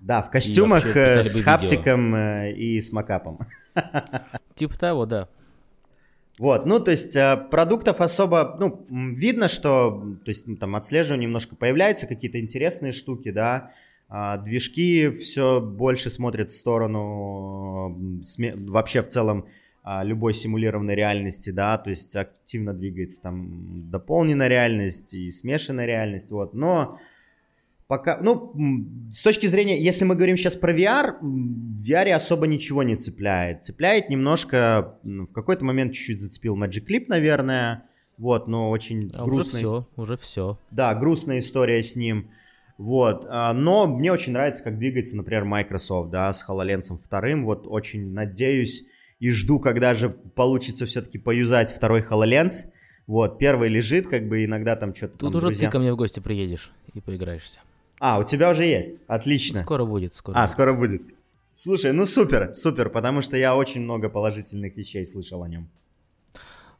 [0.00, 2.14] Да, в костюмах э, с хаптиком.
[2.14, 3.40] Э, и с макапом.
[4.54, 5.28] Типа того, да.
[6.38, 7.16] Вот, ну, то есть
[7.50, 13.30] продуктов особо, ну, видно, что, то есть, ну, там отслеживание немножко появляется, какие-то интересные штуки,
[13.30, 13.70] да,
[14.44, 17.98] движки все больше смотрят в сторону
[18.68, 19.46] вообще в целом
[19.86, 26.30] а, любой симулированной реальности, да, то есть активно двигается там дополненная реальность и смешанная реальность,
[26.30, 26.98] вот, но
[27.86, 28.54] пока, ну,
[29.10, 33.64] с точки зрения, если мы говорим сейчас про VR, в VR особо ничего не цепляет,
[33.64, 37.84] цепляет немножко, в какой-то момент чуть-чуть зацепил Magic Clip, наверное,
[38.16, 39.60] вот, но очень а грустный.
[39.60, 40.58] Уже все, уже все.
[40.70, 42.30] Да, грустная история с ним.
[42.76, 47.66] Вот, а, но мне очень нравится, как двигается, например, Microsoft, да, с HoloLens вторым, вот
[47.68, 48.84] очень надеюсь
[49.20, 52.66] и жду, когда же получится все-таки поюзать второй HoloLens,
[53.06, 55.68] вот, первый лежит, как бы иногда там что-то Тут там, уже друзья...
[55.68, 57.60] ты ко мне в гости приедешь и поиграешься.
[58.00, 59.62] А, у тебя уже есть, отлично.
[59.62, 60.36] Скоро будет, скоро.
[60.36, 61.02] А, скоро будет.
[61.52, 65.70] Слушай, ну супер, супер, потому что я очень много положительных вещей слышал о нем.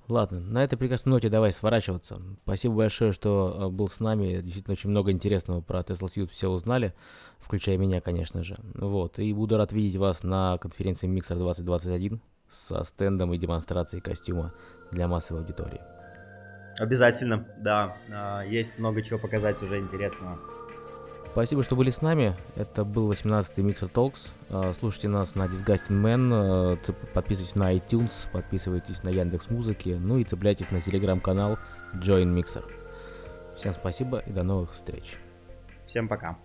[0.09, 2.21] Ладно, на этой прекрасной ноте давай сворачиваться.
[2.43, 4.43] Спасибо большое, что э, был с нами.
[4.43, 6.93] Действительно, очень много интересного про Tesla Suite все узнали,
[7.39, 8.57] включая меня, конечно же.
[8.75, 14.53] Вот, и буду рад видеть вас на конференции Mixer 2021 со стендом и демонстрацией костюма
[14.93, 15.81] для массовой аудитории.
[16.79, 17.97] Обязательно, да.
[18.13, 20.39] А, есть много чего показать уже интересного.
[21.35, 22.37] Спасибо, что были с нами.
[22.55, 24.31] Это был 18-й Mixer Talks.
[24.51, 26.77] А, слушайте нас на Disgusting Man, а,
[27.13, 31.59] подписывайтесь на iTunes, подписывайтесь на Яндекс Музыки, ну и цепляйтесь на телеграм-канал
[31.95, 32.63] Join Mixer.
[33.57, 35.17] Всем спасибо и до новых встреч.
[35.87, 36.39] Всем пока.